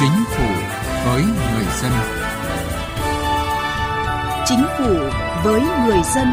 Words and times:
Chính 0.00 0.24
phủ 0.36 0.48
với 1.06 1.22
người 1.22 1.64
dân. 1.82 1.92
Chính 4.46 4.64
phủ 4.78 4.94
với 5.44 5.60
người 5.60 6.00
dân. 6.14 6.26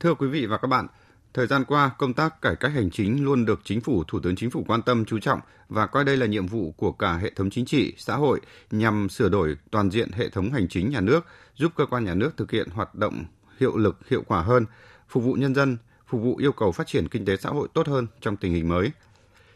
Thưa 0.00 0.14
quý 0.14 0.28
vị 0.28 0.46
và 0.46 0.58
các 0.58 0.68
bạn, 0.68 0.86
thời 1.34 1.46
gian 1.46 1.64
qua, 1.64 1.90
công 1.98 2.14
tác 2.14 2.42
cải 2.42 2.56
cách 2.56 2.72
hành 2.74 2.90
chính 2.90 3.24
luôn 3.24 3.44
được 3.44 3.60
chính 3.64 3.80
phủ, 3.80 4.04
thủ 4.04 4.20
tướng 4.20 4.36
chính 4.36 4.50
phủ 4.50 4.64
quan 4.68 4.82
tâm 4.82 5.04
chú 5.04 5.18
trọng 5.18 5.40
và 5.68 5.86
coi 5.86 6.04
đây 6.04 6.16
là 6.16 6.26
nhiệm 6.26 6.46
vụ 6.46 6.74
của 6.76 6.92
cả 6.92 7.16
hệ 7.16 7.30
thống 7.36 7.50
chính 7.50 7.64
trị, 7.64 7.94
xã 7.98 8.16
hội 8.16 8.40
nhằm 8.70 9.08
sửa 9.08 9.28
đổi 9.28 9.56
toàn 9.70 9.90
diện 9.90 10.12
hệ 10.12 10.28
thống 10.28 10.52
hành 10.52 10.68
chính 10.68 10.90
nhà 10.90 11.00
nước, 11.00 11.26
giúp 11.54 11.72
cơ 11.76 11.86
quan 11.86 12.04
nhà 12.04 12.14
nước 12.14 12.36
thực 12.36 12.50
hiện 12.50 12.68
hoạt 12.70 12.94
động 12.94 13.24
hiệu 13.60 13.76
lực, 13.76 14.08
hiệu 14.08 14.22
quả 14.26 14.42
hơn, 14.42 14.66
phục 15.08 15.24
vụ 15.24 15.32
nhân 15.32 15.54
dân, 15.54 15.76
phục 16.06 16.20
vụ 16.22 16.36
yêu 16.36 16.52
cầu 16.52 16.72
phát 16.72 16.86
triển 16.86 17.08
kinh 17.08 17.24
tế 17.24 17.36
xã 17.36 17.50
hội 17.50 17.68
tốt 17.74 17.88
hơn 17.88 18.06
trong 18.20 18.36
tình 18.36 18.52
hình 18.52 18.68
mới. 18.68 18.90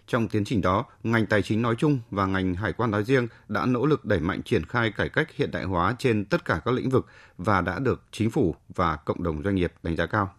Trong 0.06 0.28
tiến 0.28 0.44
trình 0.44 0.60
đó, 0.60 0.84
ngành 1.02 1.26
tài 1.26 1.42
chính 1.42 1.62
nói 1.62 1.74
chung 1.78 1.98
và 2.10 2.26
ngành 2.26 2.54
hải 2.54 2.72
quan 2.72 2.90
nói 2.90 3.04
riêng 3.04 3.28
đã 3.48 3.66
nỗ 3.66 3.86
lực 3.86 4.04
đẩy 4.04 4.20
mạnh 4.20 4.42
triển 4.42 4.64
khai 4.64 4.90
cải 4.90 5.08
cách 5.08 5.28
hiện 5.34 5.50
đại 5.50 5.64
hóa 5.64 5.94
trên 5.98 6.24
tất 6.24 6.44
cả 6.44 6.60
các 6.64 6.74
lĩnh 6.74 6.90
vực 6.90 7.06
và 7.38 7.60
đã 7.60 7.78
được 7.78 8.02
chính 8.10 8.30
phủ 8.30 8.54
và 8.68 8.96
cộng 8.96 9.22
đồng 9.22 9.42
doanh 9.42 9.54
nghiệp 9.54 9.72
đánh 9.82 9.96
giá 9.96 10.06
cao. 10.06 10.34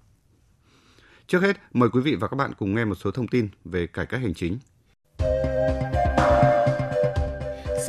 Trước 1.28 1.42
hết, 1.42 1.58
mời 1.74 1.90
quý 1.90 2.02
vị 2.02 2.16
và 2.16 2.28
các 2.28 2.36
bạn 2.36 2.54
cùng 2.58 2.76
nghe 2.76 2.86
một 2.86 2.96
số 2.96 3.12
thông 3.12 3.28
tin 3.28 3.50
về 3.66 3.88
cải 3.88 4.06
cách 4.06 4.22
hành 4.22 4.34
chính. 4.34 4.60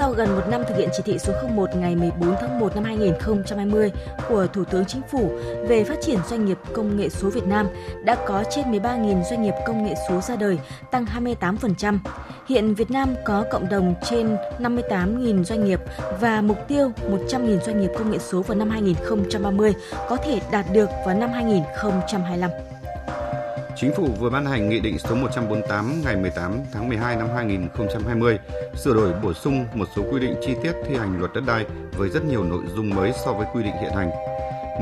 Sau 0.06 0.14
gần 0.14 0.36
một 0.36 0.42
năm 0.50 0.62
thực 0.68 0.76
hiện 0.76 0.88
chỉ 0.96 1.02
thị 1.02 1.18
số 1.18 1.32
01 1.54 1.70
ngày 1.76 1.96
14 1.96 2.34
tháng 2.40 2.58
1 2.60 2.74
năm 2.74 2.84
2020 2.84 3.92
của 4.28 4.46
Thủ 4.46 4.64
tướng 4.64 4.84
Chính 4.84 5.02
phủ 5.10 5.30
về 5.68 5.84
phát 5.84 5.94
triển 6.02 6.18
doanh 6.28 6.44
nghiệp 6.44 6.58
công 6.72 6.96
nghệ 6.96 7.08
số 7.08 7.30
Việt 7.30 7.46
Nam, 7.46 7.66
đã 8.04 8.16
có 8.26 8.44
trên 8.50 8.72
13.000 8.72 9.22
doanh 9.30 9.42
nghiệp 9.42 9.54
công 9.66 9.84
nghệ 9.84 9.94
số 10.08 10.20
ra 10.20 10.36
đời, 10.36 10.58
tăng 10.90 11.06
28%. 11.40 11.98
Hiện 12.48 12.74
Việt 12.74 12.90
Nam 12.90 13.14
có 13.24 13.44
cộng 13.50 13.68
đồng 13.68 13.94
trên 14.10 14.36
58.000 14.58 15.44
doanh 15.44 15.64
nghiệp 15.64 15.80
và 16.20 16.40
mục 16.40 16.58
tiêu 16.68 16.92
100.000 17.10 17.60
doanh 17.60 17.80
nghiệp 17.80 17.90
công 17.98 18.10
nghệ 18.10 18.18
số 18.18 18.42
vào 18.42 18.58
năm 18.58 18.70
2030 18.70 19.74
có 20.08 20.16
thể 20.16 20.40
đạt 20.50 20.66
được 20.72 20.90
vào 21.06 21.14
năm 21.14 21.30
2025. 21.32 22.75
Chính 23.76 23.92
phủ 23.96 24.08
vừa 24.20 24.30
ban 24.30 24.46
hành 24.46 24.68
Nghị 24.68 24.80
định 24.80 24.98
số 24.98 25.14
148 25.14 26.02
ngày 26.04 26.16
18 26.16 26.52
tháng 26.72 26.88
12 26.88 27.16
năm 27.16 27.28
2020 27.34 28.38
sửa 28.74 28.94
đổi 28.94 29.12
bổ 29.22 29.32
sung 29.32 29.66
một 29.74 29.88
số 29.96 30.02
quy 30.10 30.20
định 30.20 30.34
chi 30.42 30.54
tiết 30.62 30.72
thi 30.88 30.96
hành 30.96 31.18
luật 31.18 31.32
đất 31.34 31.42
đai 31.46 31.64
với 31.96 32.08
rất 32.08 32.24
nhiều 32.24 32.44
nội 32.44 32.62
dung 32.76 32.90
mới 32.90 33.12
so 33.24 33.32
với 33.32 33.46
quy 33.54 33.62
định 33.62 33.74
hiện 33.80 33.92
hành. 33.92 34.10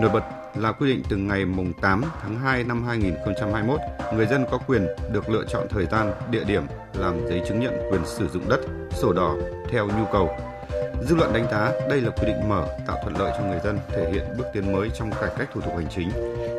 Nổi 0.00 0.10
bật 0.10 0.22
là 0.54 0.72
quy 0.72 0.92
định 0.92 1.02
từ 1.08 1.16
ngày 1.16 1.44
mùng 1.44 1.72
8 1.72 2.04
tháng 2.22 2.38
2 2.38 2.64
năm 2.64 2.84
2021, 2.84 3.80
người 4.14 4.26
dân 4.26 4.44
có 4.50 4.58
quyền 4.66 4.86
được 5.12 5.30
lựa 5.30 5.44
chọn 5.48 5.66
thời 5.70 5.86
gian, 5.86 6.12
địa 6.30 6.44
điểm 6.44 6.62
làm 6.94 7.28
giấy 7.28 7.42
chứng 7.48 7.60
nhận 7.60 7.78
quyền 7.90 8.06
sử 8.06 8.28
dụng 8.28 8.48
đất, 8.48 8.60
sổ 8.90 9.12
đỏ 9.12 9.34
theo 9.70 9.86
nhu 9.86 10.04
cầu. 10.12 10.36
Dư 11.08 11.14
luận 11.14 11.32
đánh 11.32 11.46
giá 11.50 11.72
đây 11.88 12.00
là 12.00 12.10
quy 12.10 12.26
định 12.26 12.48
mở 12.48 12.66
tạo 12.86 12.98
thuận 13.02 13.18
lợi 13.18 13.32
cho 13.38 13.44
người 13.44 13.60
dân, 13.64 13.78
thể 13.88 14.10
hiện 14.12 14.24
bước 14.38 14.44
tiến 14.52 14.72
mới 14.72 14.90
trong 14.98 15.10
cải 15.10 15.30
cách 15.38 15.48
thủ 15.54 15.60
tục 15.60 15.72
hành 15.76 15.88
chính. 15.94 16.10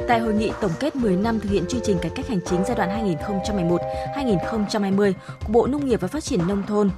Tại 0.07 0.19
hội 0.19 0.33
nghị 0.33 0.51
tổng 0.61 0.71
kết 0.79 0.95
10 0.95 1.15
năm 1.15 1.39
thực 1.39 1.49
hiện 1.49 1.65
chương 1.69 1.81
trình 1.83 1.97
cải 2.01 2.11
cách 2.15 2.27
hành 2.27 2.39
chính 2.45 2.63
giai 2.67 2.77
đoạn 2.77 3.17
2011-2020 4.15 5.13
của 5.45 5.53
Bộ 5.53 5.67
Nông 5.67 5.85
nghiệp 5.85 6.01
và 6.01 6.07
Phát 6.07 6.23
triển 6.23 6.47
Nông 6.47 6.63
thôn, 6.67 6.89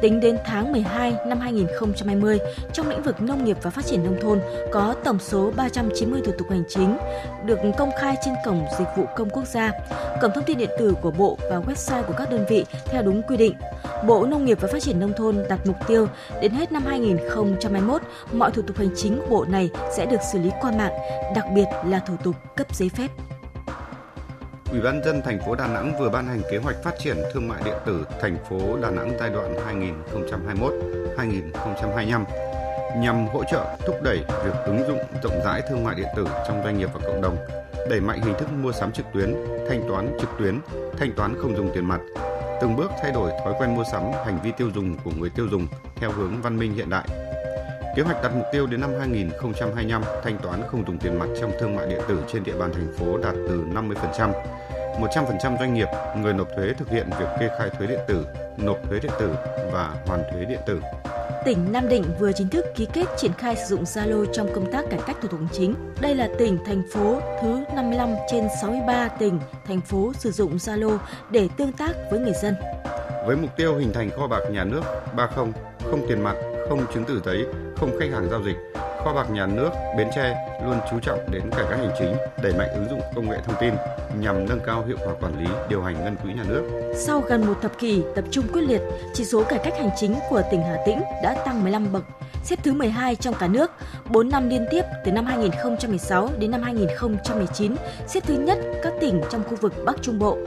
Tính 0.00 0.20
đến 0.20 0.38
tháng 0.44 0.72
12 0.72 1.14
năm 1.26 1.40
2020, 1.40 2.38
trong 2.72 2.88
lĩnh 2.88 3.02
vực 3.02 3.22
nông 3.22 3.44
nghiệp 3.44 3.56
và 3.62 3.70
phát 3.70 3.86
triển 3.86 4.04
nông 4.04 4.20
thôn 4.20 4.40
có 4.72 4.94
tổng 5.04 5.18
số 5.18 5.52
390 5.56 6.20
thủ 6.24 6.32
tục 6.38 6.50
hành 6.50 6.62
chính 6.68 6.98
được 7.44 7.58
công 7.78 7.90
khai 8.00 8.16
trên 8.24 8.34
cổng 8.44 8.64
dịch 8.78 8.88
vụ 8.96 9.04
công 9.16 9.30
quốc 9.30 9.46
gia, 9.46 9.72
cổng 10.22 10.30
thông 10.34 10.44
tin 10.44 10.58
điện 10.58 10.70
tử 10.78 10.94
của 11.02 11.10
Bộ 11.10 11.38
và 11.50 11.60
website 11.60 12.02
của 12.02 12.14
các 12.18 12.30
đơn 12.30 12.44
vị 12.48 12.64
theo 12.86 13.02
đúng 13.02 13.22
quy 13.22 13.36
định. 13.36 13.54
Bộ 14.06 14.26
Nông 14.26 14.44
nghiệp 14.44 14.58
và 14.60 14.68
Phát 14.72 14.82
triển 14.82 15.00
nông 15.00 15.12
thôn 15.16 15.44
đặt 15.48 15.60
mục 15.66 15.76
tiêu 15.86 16.08
đến 16.40 16.52
hết 16.52 16.72
năm 16.72 16.84
2021, 16.86 18.02
mọi 18.32 18.50
thủ 18.50 18.62
tục 18.62 18.76
hành 18.76 18.90
chính 18.96 19.20
của 19.20 19.26
bộ 19.30 19.44
này 19.44 19.70
sẽ 19.96 20.06
được 20.06 20.20
xử 20.32 20.38
lý 20.38 20.50
qua 20.60 20.70
mạng, 20.70 20.92
đặc 21.34 21.44
biệt 21.54 21.66
là 21.86 21.98
thủ 21.98 22.14
tục 22.24 22.36
cấp 22.56 22.76
giấy 22.76 22.88
phép. 22.88 23.08
Ủy 24.70 24.80
ban 24.80 25.04
dân 25.04 25.22
thành 25.24 25.40
phố 25.46 25.54
Đà 25.54 25.66
Nẵng 25.66 25.98
vừa 25.98 26.10
ban 26.10 26.26
hành 26.26 26.42
kế 26.50 26.58
hoạch 26.58 26.76
phát 26.82 26.98
triển 26.98 27.16
thương 27.32 27.48
mại 27.48 27.62
điện 27.64 27.74
tử 27.86 28.06
thành 28.20 28.36
phố 28.50 28.78
Đà 28.82 28.90
Nẵng 28.90 29.16
giai 29.20 29.30
đoạn 29.30 29.54
2021-2025 31.16 32.24
nhằm 32.96 33.26
hỗ 33.26 33.44
trợ 33.44 33.76
thúc 33.86 33.96
đẩy 34.02 34.18
việc 34.44 34.54
ứng 34.64 34.86
dụng 34.88 34.98
rộng 35.22 35.40
rãi 35.44 35.62
thương 35.68 35.84
mại 35.84 35.94
điện 35.94 36.06
tử 36.16 36.26
trong 36.48 36.62
doanh 36.64 36.78
nghiệp 36.78 36.88
và 36.94 37.00
cộng 37.06 37.22
đồng, 37.22 37.36
đẩy 37.90 38.00
mạnh 38.00 38.22
hình 38.22 38.34
thức 38.38 38.48
mua 38.62 38.72
sắm 38.72 38.92
trực 38.92 39.06
tuyến, 39.14 39.34
thanh 39.68 39.88
toán 39.88 40.16
trực 40.20 40.30
tuyến, 40.38 40.60
thanh 40.98 41.12
toán 41.16 41.34
không 41.42 41.56
dùng 41.56 41.70
tiền 41.74 41.88
mặt, 41.88 42.00
từng 42.60 42.76
bước 42.76 42.90
thay 43.02 43.12
đổi 43.12 43.30
thói 43.44 43.54
quen 43.58 43.74
mua 43.74 43.84
sắm, 43.92 44.02
hành 44.24 44.38
vi 44.44 44.52
tiêu 44.56 44.70
dùng 44.74 44.96
của 45.04 45.10
người 45.18 45.30
tiêu 45.30 45.46
dùng 45.50 45.66
theo 45.96 46.12
hướng 46.12 46.42
văn 46.42 46.56
minh 46.56 46.74
hiện 46.74 46.90
đại. 46.90 47.04
Kế 47.96 48.02
hoạch 48.02 48.22
đặt 48.22 48.32
mục 48.34 48.46
tiêu 48.52 48.66
đến 48.66 48.80
năm 48.80 48.90
2025 48.98 50.02
thanh 50.22 50.38
toán 50.38 50.62
không 50.70 50.84
dùng 50.86 50.98
tiền 50.98 51.18
mặt 51.18 51.26
trong 51.40 51.52
thương 51.60 51.76
mại 51.76 51.86
điện 51.86 52.00
tử 52.08 52.18
trên 52.32 52.44
địa 52.44 52.52
bàn 52.58 52.72
thành 52.72 52.92
phố 52.98 53.18
đạt 53.18 53.34
từ 53.48 53.64
50%. 53.74 54.32
100% 55.00 55.58
doanh 55.58 55.74
nghiệp, 55.74 55.88
người 56.16 56.32
nộp 56.32 56.48
thuế 56.56 56.72
thực 56.78 56.90
hiện 56.90 57.10
việc 57.18 57.26
kê 57.40 57.48
khai 57.58 57.70
thuế 57.78 57.86
điện 57.86 57.98
tử, 58.08 58.26
nộp 58.56 58.78
thuế 58.88 59.00
điện 59.00 59.12
tử 59.18 59.34
và 59.72 59.94
hoàn 60.06 60.22
thuế 60.32 60.44
điện 60.44 60.60
tử. 60.66 60.80
Tỉnh 61.44 61.72
Nam 61.72 61.88
Định 61.88 62.04
vừa 62.20 62.32
chính 62.32 62.48
thức 62.48 62.64
ký 62.76 62.86
kết 62.92 63.06
triển 63.16 63.32
khai 63.32 63.56
sử 63.56 63.76
dụng 63.76 63.84
Zalo 63.84 64.26
trong 64.32 64.48
công 64.54 64.72
tác 64.72 64.84
cải 64.90 65.00
cách 65.06 65.16
thủ 65.22 65.28
tục 65.28 65.40
hành 65.40 65.48
chính. 65.52 65.74
Đây 66.00 66.14
là 66.14 66.28
tỉnh, 66.38 66.58
thành 66.66 66.82
phố 66.92 67.20
thứ 67.42 67.64
55 67.74 68.08
trên 68.30 68.48
63 68.62 69.08
tỉnh, 69.08 69.38
thành 69.66 69.80
phố 69.80 70.12
sử 70.18 70.30
dụng 70.30 70.56
Zalo 70.56 70.98
để 71.30 71.48
tương 71.56 71.72
tác 71.72 71.92
với 72.10 72.20
người 72.20 72.34
dân. 72.42 72.54
Với 73.26 73.36
mục 73.36 73.50
tiêu 73.56 73.76
hình 73.76 73.92
thành 73.92 74.10
kho 74.10 74.26
bạc 74.26 74.40
nhà 74.50 74.64
nước 74.64 74.82
30, 75.16 75.46
không 75.90 76.06
tiền 76.08 76.22
mặt, 76.22 76.34
không 76.68 76.86
chứng 76.94 77.04
tử 77.04 77.20
giấy, 77.24 77.46
không 77.76 77.90
khách 78.00 78.10
hàng 78.12 78.28
giao 78.30 78.42
dịch, 78.42 78.56
kho 79.04 79.12
bạc 79.14 79.30
nhà 79.30 79.46
nước 79.46 79.70
Bến 79.96 80.08
Tre 80.14 80.36
luôn 80.64 80.78
chú 80.90 80.96
trọng 81.02 81.18
đến 81.30 81.42
cải 81.50 81.64
cách 81.70 81.78
hành 81.78 81.94
chính, 81.98 82.16
đẩy 82.42 82.52
mạnh 82.58 82.68
ứng 82.74 82.88
dụng 82.90 83.00
công 83.14 83.30
nghệ 83.30 83.36
thông 83.44 83.56
tin 83.60 83.74
nhằm 84.20 84.48
nâng 84.48 84.60
cao 84.66 84.84
hiệu 84.86 84.96
quả 85.06 85.14
quản 85.20 85.38
lý, 85.38 85.46
điều 85.68 85.82
hành 85.82 86.04
ngân 86.04 86.16
quỹ 86.16 86.32
nhà 86.32 86.44
nước. 86.48 86.92
Sau 86.96 87.20
gần 87.20 87.46
một 87.46 87.54
thập 87.62 87.78
kỷ 87.78 88.02
tập 88.14 88.24
trung 88.30 88.44
quyết 88.52 88.62
liệt, 88.62 88.80
chỉ 89.14 89.24
số 89.24 89.44
cải 89.44 89.58
cách 89.58 89.74
hành 89.78 89.90
chính 89.96 90.14
của 90.30 90.42
tỉnh 90.50 90.62
Hà 90.62 90.76
Tĩnh 90.86 91.00
đã 91.22 91.42
tăng 91.44 91.62
15 91.62 91.92
bậc, 91.92 92.02
xếp 92.44 92.58
thứ 92.62 92.72
12 92.72 93.16
trong 93.16 93.34
cả 93.34 93.48
nước, 93.48 93.70
4 94.10 94.28
năm 94.28 94.48
liên 94.48 94.66
tiếp 94.70 94.82
từ 95.04 95.12
năm 95.12 95.26
2016 95.26 96.30
đến 96.38 96.50
năm 96.50 96.62
2019, 96.62 97.74
xếp 98.06 98.20
thứ 98.26 98.34
nhất 98.34 98.58
các 98.82 98.92
tỉnh 99.00 99.20
trong 99.30 99.44
khu 99.44 99.56
vực 99.60 99.72
Bắc 99.84 99.96
Trung 100.02 100.18
Bộ. 100.18 100.38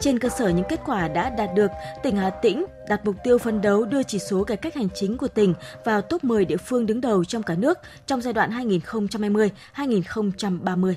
Trên 0.00 0.18
cơ 0.18 0.28
sở 0.28 0.48
những 0.48 0.66
kết 0.68 0.80
quả 0.86 1.08
đã 1.08 1.30
đạt 1.30 1.50
được, 1.54 1.70
tỉnh 2.02 2.16
Hà 2.16 2.30
Tĩnh 2.30 2.64
đặt 2.88 3.00
mục 3.04 3.16
tiêu 3.24 3.38
phấn 3.38 3.60
đấu 3.60 3.84
đưa 3.84 4.02
chỉ 4.02 4.18
số 4.18 4.44
cải 4.44 4.56
cách 4.56 4.74
hành 4.74 4.88
chính 4.94 5.18
của 5.18 5.28
tỉnh 5.28 5.54
vào 5.84 6.02
top 6.02 6.24
10 6.24 6.44
địa 6.44 6.56
phương 6.56 6.86
đứng 6.86 7.00
đầu 7.00 7.24
trong 7.24 7.42
cả 7.42 7.54
nước 7.54 7.78
trong 8.06 8.20
giai 8.20 8.32
đoạn 8.32 8.50
2020-2030. 8.50 10.94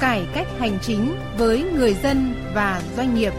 Cải 0.00 0.26
cách 0.34 0.46
hành 0.58 0.78
chính 0.82 1.14
với 1.38 1.62
người 1.62 1.94
dân 1.94 2.34
và 2.54 2.82
doanh 2.96 3.14
nghiệp. 3.14 3.32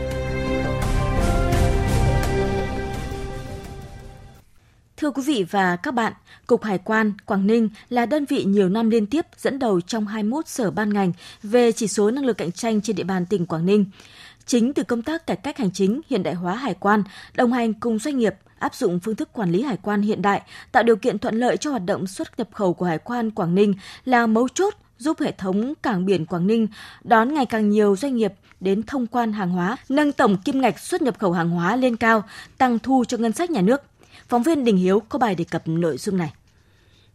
Thưa 5.04 5.12
quý 5.12 5.24
vị 5.26 5.46
và 5.52 5.76
các 5.76 5.94
bạn, 5.94 6.14
Cục 6.48 6.64
Hải 6.64 6.78
quan 6.78 7.14
Quảng 7.26 7.48
Ninh 7.48 7.70
là 7.90 8.06
đơn 8.06 8.26
vị 8.26 8.44
nhiều 8.44 8.70
năm 8.70 8.90
liên 8.90 9.06
tiếp 9.06 9.26
dẫn 9.38 9.60
đầu 9.60 9.82
trong 9.82 10.08
21 10.08 10.48
sở 10.48 10.72
ban 10.72 10.94
ngành 10.94 11.12
về 11.44 11.72
chỉ 11.72 11.88
số 11.88 12.12
năng 12.12 12.26
lực 12.26 12.38
cạnh 12.38 12.52
tranh 12.52 12.82
trên 12.82 12.96
địa 12.96 13.04
bàn 13.04 13.26
tỉnh 13.26 13.46
Quảng 13.46 13.66
Ninh. 13.66 13.86
Chính 14.46 14.74
từ 14.74 14.84
công 14.84 15.02
tác 15.02 15.28
cải 15.28 15.38
cách 15.38 15.58
hành 15.58 15.72
chính, 15.72 16.02
hiện 16.10 16.24
đại 16.24 16.34
hóa 16.34 16.56
hải 16.56 16.74
quan, 16.74 17.04
đồng 17.36 17.54
hành 17.54 17.74
cùng 17.74 18.00
doanh 18.00 18.18
nghiệp, 18.18 18.36
áp 18.60 18.76
dụng 18.76 19.00
phương 19.00 19.16
thức 19.16 19.30
quản 19.34 19.52
lý 19.52 19.62
hải 19.62 19.78
quan 19.78 20.02
hiện 20.02 20.22
đại, 20.22 20.42
tạo 20.72 20.84
điều 20.84 20.96
kiện 20.96 21.20
thuận 21.20 21.40
lợi 21.40 21.58
cho 21.58 21.70
hoạt 21.70 21.86
động 21.86 22.08
xuất 22.08 22.40
nhập 22.40 22.50
khẩu 22.54 22.74
của 22.74 22.86
Hải 22.86 22.98
quan 22.98 23.32
Quảng 23.32 23.56
Ninh 23.56 23.74
là 24.06 24.28
mấu 24.28 24.48
chốt 24.48 24.74
giúp 24.98 25.20
hệ 25.20 25.32
thống 25.32 25.74
cảng 25.84 26.06
biển 26.06 26.26
Quảng 26.26 26.48
Ninh 26.48 26.68
đón 27.04 27.34
ngày 27.34 27.46
càng 27.46 27.70
nhiều 27.70 27.96
doanh 27.96 28.16
nghiệp 28.16 28.34
đến 28.60 28.84
thông 28.84 29.08
quan 29.08 29.34
hàng 29.34 29.50
hóa, 29.50 29.78
nâng 29.90 30.12
tổng 30.12 30.38
kim 30.38 30.62
ngạch 30.62 30.80
xuất 30.80 31.02
nhập 31.02 31.20
khẩu 31.20 31.32
hàng 31.32 31.50
hóa 31.50 31.76
lên 31.76 31.96
cao, 31.96 32.24
tăng 32.58 32.80
thu 32.80 33.04
cho 33.08 33.18
ngân 33.18 33.32
sách 33.32 33.52
nhà 33.52 33.62
nước. 33.62 33.82
Phóng 34.34 34.44
viên 34.44 34.64
Đình 34.64 34.78
Hiếu 34.78 35.00
có 35.10 35.20
bài 35.20 35.36
đề 35.36 35.46
cập 35.52 35.68
nội 35.68 35.98
dung 35.98 36.18
này. 36.18 36.34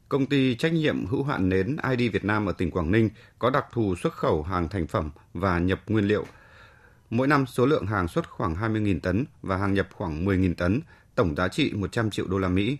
Công 0.08 0.26
ty 0.26 0.54
trách 0.54 0.72
nhiệm 0.72 1.06
hữu 1.06 1.24
hạn 1.24 1.48
nến 1.48 1.76
ID 1.90 2.12
Việt 2.12 2.24
Nam 2.24 2.46
ở 2.46 2.52
tỉnh 2.52 2.70
Quảng 2.70 2.90
Ninh 2.90 3.10
có 3.38 3.50
đặc 3.50 3.66
thù 3.72 3.94
xuất 3.96 4.12
khẩu 4.12 4.42
hàng 4.42 4.68
thành 4.68 4.86
phẩm 4.86 5.10
và 5.34 5.58
nhập 5.58 5.80
nguyên 5.86 6.08
liệu. 6.08 6.26
Mỗi 7.10 7.28
năm 7.28 7.46
số 7.46 7.66
lượng 7.66 7.86
hàng 7.86 8.08
xuất 8.08 8.30
khoảng 8.30 8.54
20.000 8.54 9.00
tấn 9.00 9.24
và 9.42 9.56
hàng 9.56 9.74
nhập 9.74 9.88
khoảng 9.92 10.26
10.000 10.26 10.54
tấn, 10.54 10.80
tổng 11.14 11.34
giá 11.36 11.48
trị 11.48 11.72
100 11.72 12.10
triệu 12.10 12.26
đô 12.26 12.38
la 12.38 12.48
Mỹ. 12.48 12.76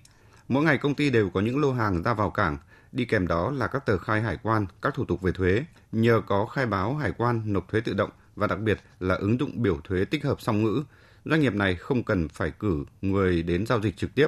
Mỗi 0.48 0.64
ngày 0.64 0.78
công 0.78 0.94
ty 0.94 1.10
đều 1.10 1.30
có 1.30 1.40
những 1.40 1.60
lô 1.60 1.72
hàng 1.72 2.02
ra 2.02 2.14
vào 2.14 2.30
cảng, 2.30 2.58
đi 2.92 3.04
kèm 3.04 3.26
đó 3.26 3.50
là 3.50 3.66
các 3.66 3.86
tờ 3.86 3.98
khai 3.98 4.22
hải 4.22 4.38
quan, 4.42 4.66
các 4.82 4.94
thủ 4.94 5.04
tục 5.04 5.22
về 5.22 5.32
thuế. 5.32 5.64
Nhờ 5.92 6.22
có 6.26 6.46
khai 6.46 6.66
báo 6.66 6.94
hải 6.94 7.12
quan 7.18 7.42
nộp 7.52 7.68
thuế 7.68 7.80
tự 7.80 7.94
động 7.94 8.10
và 8.36 8.46
đặc 8.46 8.58
biệt 8.58 8.80
là 9.00 9.14
ứng 9.14 9.40
dụng 9.40 9.62
biểu 9.62 9.80
thuế 9.84 10.04
tích 10.04 10.24
hợp 10.24 10.40
song 10.40 10.62
ngữ, 10.64 10.82
doanh 11.28 11.40
nghiệp 11.40 11.54
này 11.54 11.74
không 11.74 12.02
cần 12.02 12.28
phải 12.28 12.50
cử 12.50 12.84
người 13.02 13.42
đến 13.42 13.66
giao 13.66 13.80
dịch 13.80 13.96
trực 13.96 14.14
tiếp, 14.14 14.26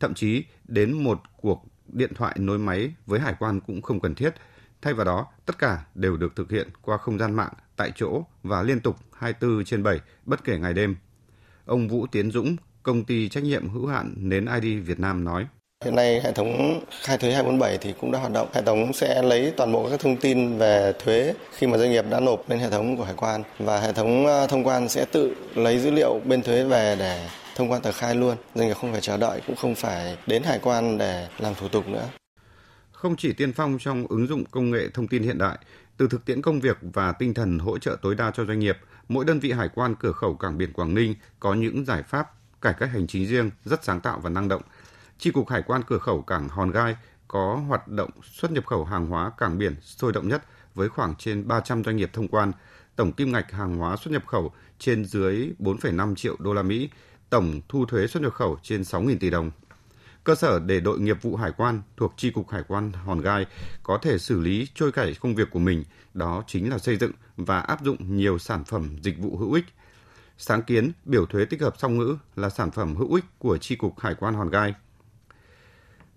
thậm 0.00 0.14
chí 0.14 0.44
đến 0.68 1.04
một 1.04 1.22
cuộc 1.36 1.64
điện 1.88 2.14
thoại 2.14 2.36
nối 2.38 2.58
máy 2.58 2.94
với 3.06 3.20
hải 3.20 3.34
quan 3.38 3.60
cũng 3.60 3.82
không 3.82 4.00
cần 4.00 4.14
thiết. 4.14 4.34
Thay 4.82 4.94
vào 4.94 5.04
đó, 5.04 5.26
tất 5.46 5.58
cả 5.58 5.84
đều 5.94 6.16
được 6.16 6.36
thực 6.36 6.50
hiện 6.50 6.68
qua 6.82 6.96
không 6.96 7.18
gian 7.18 7.34
mạng 7.34 7.52
tại 7.76 7.92
chỗ 7.96 8.24
và 8.42 8.62
liên 8.62 8.80
tục 8.80 8.96
24 9.12 9.64
trên 9.64 9.82
7 9.82 10.00
bất 10.24 10.44
kể 10.44 10.58
ngày 10.58 10.74
đêm. 10.74 10.96
Ông 11.64 11.88
Vũ 11.88 12.06
Tiến 12.06 12.30
Dũng, 12.30 12.56
công 12.82 13.04
ty 13.04 13.28
trách 13.28 13.44
nhiệm 13.44 13.68
hữu 13.68 13.86
hạn 13.86 14.14
Nến 14.16 14.46
ID 14.60 14.86
Việt 14.86 15.00
Nam 15.00 15.24
nói. 15.24 15.46
Hiện 15.84 15.94
nay 15.94 16.20
hệ 16.20 16.32
thống 16.32 16.80
khai 17.02 17.18
thuế 17.18 17.32
247 17.32 17.78
thì 17.78 17.94
cũng 18.00 18.12
đã 18.12 18.18
hoạt 18.18 18.32
động. 18.32 18.48
Hệ 18.54 18.62
thống 18.62 18.92
sẽ 18.92 19.22
lấy 19.22 19.52
toàn 19.56 19.72
bộ 19.72 19.90
các 19.90 20.00
thông 20.00 20.16
tin 20.16 20.58
về 20.58 20.92
thuế 21.04 21.34
khi 21.52 21.66
mà 21.66 21.78
doanh 21.78 21.90
nghiệp 21.90 22.04
đã 22.10 22.20
nộp 22.20 22.50
lên 22.50 22.58
hệ 22.58 22.70
thống 22.70 22.96
của 22.96 23.04
hải 23.04 23.14
quan 23.16 23.42
và 23.58 23.80
hệ 23.80 23.92
thống 23.92 24.26
ờ, 24.26 24.46
thông 24.46 24.66
quan 24.66 24.88
sẽ 24.88 25.04
tự 25.04 25.34
lấy 25.54 25.78
dữ 25.78 25.90
liệu 25.90 26.20
bên 26.24 26.42
thuế 26.42 26.64
về 26.64 26.96
để 26.98 27.28
thông 27.56 27.70
quan 27.70 27.82
tờ 27.82 27.92
khai 27.92 28.14
luôn. 28.14 28.36
Doanh 28.54 28.68
nghiệp 28.68 28.74
không 28.80 28.92
phải 28.92 29.00
chờ 29.00 29.16
đợi 29.16 29.40
cũng 29.46 29.56
không 29.56 29.74
phải 29.74 30.16
đến 30.26 30.42
hải 30.42 30.58
quan 30.58 30.98
để 30.98 31.28
làm 31.38 31.54
thủ 31.54 31.68
tục 31.68 31.88
nữa. 31.88 32.08
Không 32.92 33.16
chỉ 33.16 33.32
tiên 33.32 33.52
phong 33.52 33.78
trong 33.80 34.06
ứng 34.08 34.26
dụng 34.26 34.44
công 34.50 34.70
nghệ 34.70 34.88
thông 34.94 35.08
tin 35.08 35.22
hiện 35.22 35.38
đại, 35.38 35.58
từ 35.96 36.08
thực 36.10 36.24
tiễn 36.24 36.42
công 36.42 36.60
việc 36.60 36.76
và 36.80 37.12
tinh 37.12 37.34
thần 37.34 37.58
hỗ 37.58 37.78
trợ 37.78 37.96
tối 38.02 38.14
đa 38.14 38.30
cho 38.34 38.44
doanh 38.44 38.58
nghiệp, 38.58 38.78
mỗi 39.08 39.24
đơn 39.24 39.40
vị 39.40 39.52
hải 39.52 39.68
quan 39.74 39.94
cửa 39.94 40.12
khẩu 40.12 40.34
cảng 40.34 40.58
biển 40.58 40.72
Quảng 40.72 40.94
Ninh 40.94 41.14
có 41.40 41.54
những 41.54 41.84
giải 41.84 42.02
pháp 42.02 42.26
cải 42.62 42.74
cách 42.78 42.90
hành 42.92 43.06
chính 43.06 43.26
riêng 43.26 43.50
rất 43.64 43.84
sáng 43.84 44.00
tạo 44.00 44.20
và 44.22 44.30
năng 44.30 44.48
động. 44.48 44.62
Chi 45.22 45.30
cục 45.30 45.48
Hải 45.48 45.62
quan 45.62 45.82
cửa 45.86 45.98
khẩu 45.98 46.22
cảng 46.22 46.48
Hòn 46.48 46.70
Gai 46.70 46.96
có 47.28 47.62
hoạt 47.68 47.88
động 47.88 48.10
xuất 48.22 48.52
nhập 48.52 48.66
khẩu 48.66 48.84
hàng 48.84 49.06
hóa 49.06 49.30
cảng 49.38 49.58
biển 49.58 49.76
sôi 49.80 50.12
động 50.12 50.28
nhất 50.28 50.42
với 50.74 50.88
khoảng 50.88 51.14
trên 51.18 51.48
300 51.48 51.84
doanh 51.84 51.96
nghiệp 51.96 52.10
thông 52.12 52.28
quan, 52.28 52.52
tổng 52.96 53.12
kim 53.12 53.32
ngạch 53.32 53.52
hàng 53.52 53.76
hóa 53.76 53.96
xuất 53.96 54.10
nhập 54.12 54.26
khẩu 54.26 54.52
trên 54.78 55.04
dưới 55.04 55.52
4,5 55.58 56.14
triệu 56.14 56.36
đô 56.38 56.54
la 56.54 56.62
Mỹ, 56.62 56.90
tổng 57.30 57.60
thu 57.68 57.86
thuế 57.86 58.06
xuất 58.06 58.22
nhập 58.22 58.32
khẩu 58.32 58.58
trên 58.62 58.82
6.000 58.82 59.16
tỷ 59.20 59.30
đồng. 59.30 59.50
Cơ 60.24 60.34
sở 60.34 60.58
để 60.58 60.80
đội 60.80 61.00
nghiệp 61.00 61.22
vụ 61.22 61.36
hải 61.36 61.52
quan 61.56 61.82
thuộc 61.96 62.14
Chi 62.16 62.30
cục 62.30 62.50
Hải 62.50 62.62
quan 62.68 62.92
Hòn 62.92 63.20
Gai 63.20 63.46
có 63.82 63.98
thể 64.02 64.18
xử 64.18 64.40
lý 64.40 64.66
trôi 64.74 64.92
chảy 64.92 65.16
công 65.20 65.34
việc 65.34 65.50
của 65.50 65.58
mình, 65.58 65.84
đó 66.14 66.44
chính 66.46 66.70
là 66.70 66.78
xây 66.78 66.96
dựng 66.96 67.12
và 67.36 67.60
áp 67.60 67.84
dụng 67.84 68.16
nhiều 68.16 68.38
sản 68.38 68.64
phẩm 68.64 68.96
dịch 69.02 69.18
vụ 69.18 69.36
hữu 69.36 69.52
ích. 69.52 69.64
Sáng 70.38 70.62
kiến 70.62 70.92
biểu 71.04 71.26
thuế 71.26 71.44
tích 71.44 71.60
hợp 71.60 71.74
song 71.78 71.98
ngữ 71.98 72.16
là 72.36 72.50
sản 72.50 72.70
phẩm 72.70 72.96
hữu 72.96 73.14
ích 73.14 73.24
của 73.38 73.58
Chi 73.58 73.76
cục 73.76 74.00
Hải 74.00 74.14
quan 74.14 74.34
Hòn 74.34 74.50
Gai. 74.50 74.74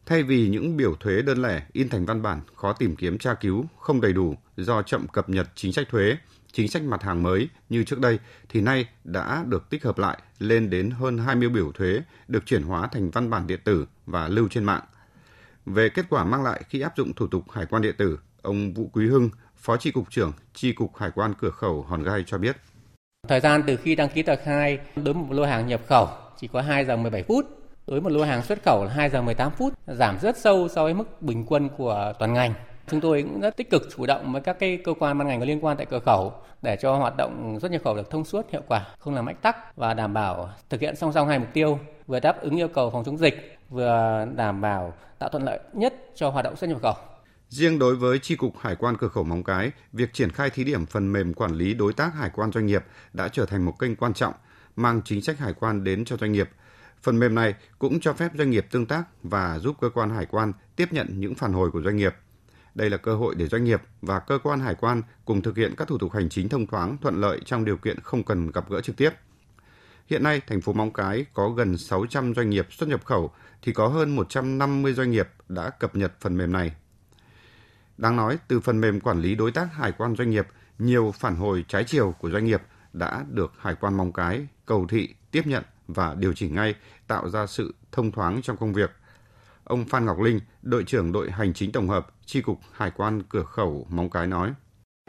Thay 0.05 0.23
vì 0.23 0.49
những 0.49 0.77
biểu 0.77 0.95
thuế 0.95 1.21
đơn 1.21 1.41
lẻ 1.41 1.61
in 1.73 1.89
thành 1.89 2.05
văn 2.05 2.21
bản 2.21 2.41
khó 2.55 2.73
tìm 2.73 2.95
kiếm 2.95 3.17
tra 3.17 3.33
cứu, 3.33 3.65
không 3.79 4.01
đầy 4.01 4.13
đủ 4.13 4.35
do 4.57 4.81
chậm 4.81 5.07
cập 5.07 5.29
nhật 5.29 5.47
chính 5.55 5.73
sách 5.73 5.87
thuế, 5.89 6.17
chính 6.51 6.67
sách 6.67 6.83
mặt 6.83 7.03
hàng 7.03 7.23
mới 7.23 7.49
như 7.69 7.83
trước 7.83 7.99
đây 7.99 8.19
thì 8.49 8.61
nay 8.61 8.85
đã 9.03 9.43
được 9.47 9.69
tích 9.69 9.83
hợp 9.83 9.97
lại 9.97 10.17
lên 10.39 10.69
đến 10.69 10.89
hơn 10.89 11.17
20 11.17 11.49
biểu 11.49 11.71
thuế 11.71 12.01
được 12.27 12.45
chuyển 12.45 12.63
hóa 12.63 12.87
thành 12.87 13.09
văn 13.09 13.29
bản 13.29 13.47
điện 13.47 13.59
tử 13.63 13.85
và 14.05 14.27
lưu 14.27 14.47
trên 14.47 14.63
mạng. 14.63 14.83
Về 15.65 15.89
kết 15.89 16.05
quả 16.09 16.23
mang 16.23 16.43
lại 16.43 16.63
khi 16.69 16.81
áp 16.81 16.93
dụng 16.97 17.13
thủ 17.13 17.27
tục 17.27 17.51
hải 17.51 17.65
quan 17.65 17.81
điện 17.81 17.95
tử, 17.97 18.19
ông 18.41 18.73
Vũ 18.73 18.89
Quý 18.93 19.07
Hưng, 19.07 19.29
Phó 19.57 19.77
Tri 19.77 19.91
Cục 19.91 20.11
trưởng 20.11 20.33
Tri 20.53 20.73
Cục 20.73 20.97
Hải 20.97 21.11
quan 21.15 21.33
Cửa 21.39 21.49
khẩu 21.49 21.81
Hòn 21.81 22.03
Gai 22.03 22.23
cho 22.27 22.37
biết. 22.37 22.55
Thời 23.27 23.39
gian 23.39 23.63
từ 23.67 23.77
khi 23.77 23.95
đăng 23.95 24.09
ký 24.09 24.23
tờ 24.23 24.35
khai 24.45 24.79
đối 24.95 25.13
một 25.13 25.27
lô 25.29 25.45
hàng 25.45 25.67
nhập 25.67 25.81
khẩu 25.87 26.07
chỉ 26.39 26.47
có 26.47 26.61
2 26.61 26.85
giờ 26.85 26.95
17 26.97 27.23
phút, 27.23 27.64
đối 27.87 28.01
một 28.01 28.11
lô 28.11 28.23
hàng 28.23 28.43
xuất 28.43 28.63
khẩu 28.63 28.83
là 28.85 28.93
2 28.93 29.09
giờ 29.09 29.21
18 29.21 29.51
phút, 29.51 29.73
giảm 29.87 30.19
rất 30.21 30.37
sâu 30.37 30.67
so 30.67 30.83
với 30.83 30.93
mức 30.93 31.21
bình 31.21 31.45
quân 31.47 31.69
của 31.77 32.13
toàn 32.19 32.33
ngành. 32.33 32.53
Chúng 32.87 33.01
tôi 33.01 33.21
cũng 33.21 33.41
rất 33.41 33.57
tích 33.57 33.69
cực 33.69 33.81
chủ 33.97 34.05
động 34.05 34.33
với 34.33 34.41
các 34.41 34.59
cái 34.59 34.79
cơ 34.85 34.93
quan 34.99 35.17
ban 35.17 35.27
ngành 35.27 35.39
có 35.39 35.45
liên 35.45 35.65
quan 35.65 35.77
tại 35.77 35.85
cửa 35.85 35.99
khẩu 35.99 36.33
để 36.61 36.77
cho 36.81 36.95
hoạt 36.95 37.17
động 37.17 37.59
xuất 37.61 37.71
nhập 37.71 37.81
khẩu 37.83 37.95
được 37.95 38.09
thông 38.09 38.25
suốt 38.25 38.51
hiệu 38.51 38.61
quả, 38.67 38.87
không 38.99 39.15
làm 39.15 39.25
ách 39.25 39.41
tắc 39.41 39.75
và 39.75 39.93
đảm 39.93 40.13
bảo 40.13 40.49
thực 40.69 40.81
hiện 40.81 40.95
song 40.95 41.13
song 41.13 41.27
hai 41.27 41.39
mục 41.39 41.47
tiêu, 41.53 41.79
vừa 42.07 42.19
đáp 42.19 42.41
ứng 42.41 42.55
yêu 42.55 42.67
cầu 42.67 42.89
phòng 42.89 43.03
chống 43.03 43.17
dịch, 43.17 43.57
vừa 43.69 44.25
đảm 44.35 44.61
bảo 44.61 44.93
tạo 45.19 45.29
thuận 45.29 45.43
lợi 45.43 45.59
nhất 45.73 45.93
cho 46.15 46.29
hoạt 46.29 46.45
động 46.45 46.55
xuất 46.55 46.69
nhập 46.69 46.81
khẩu. 46.81 46.93
Riêng 47.49 47.79
đối 47.79 47.95
với 47.95 48.19
Tri 48.19 48.35
cục 48.35 48.57
Hải 48.57 48.75
quan 48.75 48.97
cửa 48.97 49.07
khẩu 49.07 49.23
Móng 49.23 49.43
Cái, 49.43 49.71
việc 49.93 50.13
triển 50.13 50.31
khai 50.31 50.49
thí 50.49 50.63
điểm 50.63 50.85
phần 50.85 51.13
mềm 51.13 51.33
quản 51.33 51.51
lý 51.51 51.73
đối 51.73 51.93
tác 51.93 52.13
hải 52.15 52.29
quan 52.29 52.51
doanh 52.51 52.65
nghiệp 52.65 52.83
đã 53.13 53.27
trở 53.27 53.45
thành 53.45 53.65
một 53.65 53.79
kênh 53.79 53.95
quan 53.95 54.13
trọng, 54.13 54.33
mang 54.75 55.01
chính 55.05 55.21
sách 55.21 55.39
hải 55.39 55.53
quan 55.53 55.83
đến 55.83 56.05
cho 56.05 56.17
doanh 56.17 56.31
nghiệp. 56.31 56.49
Phần 57.05 57.19
mềm 57.19 57.35
này 57.35 57.55
cũng 57.79 57.99
cho 57.99 58.13
phép 58.13 58.31
doanh 58.37 58.49
nghiệp 58.49 58.67
tương 58.71 58.85
tác 58.85 59.03
và 59.23 59.59
giúp 59.59 59.75
cơ 59.81 59.89
quan 59.89 60.09
hải 60.09 60.25
quan 60.25 60.53
tiếp 60.75 60.93
nhận 60.93 61.07
những 61.19 61.35
phản 61.35 61.53
hồi 61.53 61.71
của 61.71 61.81
doanh 61.81 61.97
nghiệp. 61.97 62.15
Đây 62.75 62.89
là 62.89 62.97
cơ 62.97 63.15
hội 63.15 63.35
để 63.35 63.47
doanh 63.47 63.63
nghiệp 63.63 63.81
và 64.01 64.19
cơ 64.19 64.39
quan 64.43 64.59
hải 64.59 64.75
quan 64.75 65.01
cùng 65.25 65.41
thực 65.41 65.57
hiện 65.57 65.73
các 65.77 65.87
thủ 65.87 65.97
tục 65.97 66.11
hành 66.13 66.29
chính 66.29 66.49
thông 66.49 66.67
thoáng, 66.67 66.97
thuận 67.01 67.21
lợi 67.21 67.39
trong 67.45 67.65
điều 67.65 67.77
kiện 67.77 67.99
không 67.99 68.23
cần 68.23 68.51
gặp 68.51 68.69
gỡ 68.69 68.81
trực 68.81 68.97
tiếp. 68.97 69.09
Hiện 70.07 70.23
nay, 70.23 70.41
thành 70.47 70.61
phố 70.61 70.73
Móng 70.73 70.93
Cái 70.93 71.25
có 71.33 71.49
gần 71.49 71.77
600 71.77 72.33
doanh 72.33 72.49
nghiệp 72.49 72.67
xuất 72.71 72.89
nhập 72.89 73.05
khẩu 73.05 73.31
thì 73.61 73.73
có 73.73 73.87
hơn 73.87 74.15
150 74.15 74.93
doanh 74.93 75.11
nghiệp 75.11 75.29
đã 75.49 75.69
cập 75.69 75.95
nhật 75.95 76.13
phần 76.19 76.37
mềm 76.37 76.51
này. 76.51 76.75
Đáng 77.97 78.15
nói, 78.15 78.37
từ 78.47 78.59
phần 78.59 78.81
mềm 78.81 78.99
quản 78.99 79.21
lý 79.21 79.35
đối 79.35 79.51
tác 79.51 79.73
hải 79.73 79.91
quan 79.91 80.15
doanh 80.15 80.29
nghiệp, 80.29 80.47
nhiều 80.79 81.13
phản 81.19 81.35
hồi 81.35 81.65
trái 81.67 81.83
chiều 81.83 82.15
của 82.19 82.29
doanh 82.29 82.45
nghiệp 82.45 82.61
đã 82.93 83.25
được 83.29 83.53
Hải 83.59 83.75
quan 83.75 83.97
Móng 83.97 84.13
Cái 84.13 84.47
cầu 84.65 84.87
thị 84.89 85.15
tiếp 85.31 85.47
nhận 85.47 85.63
và 85.87 86.15
điều 86.19 86.33
chỉnh 86.33 86.55
ngay, 86.55 86.75
tạo 87.07 87.29
ra 87.29 87.45
sự 87.45 87.75
thông 87.91 88.11
thoáng 88.11 88.41
trong 88.41 88.57
công 88.57 88.73
việc. 88.73 88.91
Ông 89.63 89.85
Phan 89.85 90.05
Ngọc 90.05 90.19
Linh, 90.19 90.39
đội 90.61 90.83
trưởng 90.83 91.11
đội 91.11 91.31
hành 91.31 91.53
chính 91.53 91.71
tổng 91.71 91.89
hợp, 91.89 92.07
Tri 92.25 92.41
cục 92.41 92.59
Hải 92.71 92.91
quan 92.91 93.21
cửa 93.29 93.43
khẩu 93.43 93.87
Móng 93.89 94.09
Cái 94.09 94.27
nói. 94.27 94.53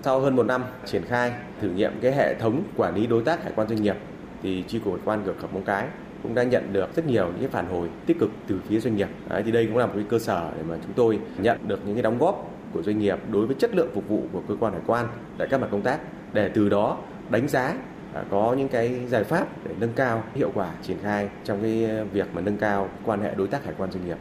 Sau 0.05 0.21
hơn 0.21 0.37
một 0.37 0.47
năm 0.47 0.65
triển 0.85 1.03
khai 1.09 1.33
thử 1.61 1.71
nghiệm 1.71 1.93
cái 2.01 2.13
hệ 2.13 2.35
thống 2.41 2.63
quản 2.77 2.95
lý 2.95 3.07
đối 3.07 3.23
tác 3.23 3.43
hải 3.43 3.53
quan 3.57 3.69
doanh 3.69 3.83
nghiệp 3.83 3.97
thì 4.43 4.65
Tri 4.69 4.79
cục 4.79 4.93
Hải 4.93 5.03
quan 5.05 5.23
cửa 5.27 5.35
khẩu 5.41 5.51
Móng 5.53 5.65
Cái 5.65 5.89
cũng 6.23 6.35
đã 6.35 6.43
nhận 6.43 6.73
được 6.73 6.97
rất 6.97 7.07
nhiều 7.07 7.27
những 7.27 7.41
cái 7.41 7.49
phản 7.49 7.69
hồi 7.71 7.89
tích 8.07 8.19
cực 8.21 8.31
từ 8.47 8.61
phía 8.69 8.81
doanh 8.81 8.97
nghiệp. 8.97 9.09
Đấy, 9.29 9.43
thì 9.47 9.53
đây 9.53 9.67
cũng 9.67 9.77
là 9.77 9.87
một 9.87 9.93
cái 9.95 10.05
cơ 10.09 10.19
sở 10.19 10.53
để 10.57 10.63
mà 10.63 10.77
chúng 10.83 10.93
tôi 10.93 11.19
nhận 11.39 11.69
được 11.69 11.81
những 11.87 11.95
cái 11.95 12.03
đóng 12.03 12.19
góp 12.19 12.51
của 12.73 12.83
doanh 12.83 12.99
nghiệp 12.99 13.19
đối 13.31 13.47
với 13.47 13.57
chất 13.59 13.75
lượng 13.75 13.91
phục 13.95 14.09
vụ 14.09 14.23
của 14.33 14.43
cơ 14.49 14.57
quan 14.61 14.73
hải 14.73 14.83
quan 14.87 15.09
tại 15.39 15.49
các 15.51 15.61
mặt 15.61 15.69
công 15.71 15.83
tác 15.83 16.01
để 16.33 16.51
từ 16.55 16.69
đó 16.69 16.99
đánh 17.31 17.49
giá 17.49 17.75
À, 18.17 18.25
có 18.31 18.55
những 18.59 18.69
cái 18.69 19.07
giải 19.09 19.25
pháp 19.25 19.49
để 19.65 19.75
nâng 19.79 19.93
cao 19.93 20.25
hiệu 20.35 20.51
quả 20.55 20.75
triển 20.83 20.99
khai 21.03 21.29
trong 21.45 21.63
cái 21.63 21.85
à, 21.85 22.05
việc 22.13 22.27
mà 22.35 22.41
nâng 22.41 22.59
cao 22.59 22.91
quan 23.05 23.21
hệ 23.23 23.35
đối 23.35 23.49
tác 23.49 23.65
hải 23.65 23.75
quan 23.79 23.93
doanh 23.93 24.07
nghiệp. 24.07 24.17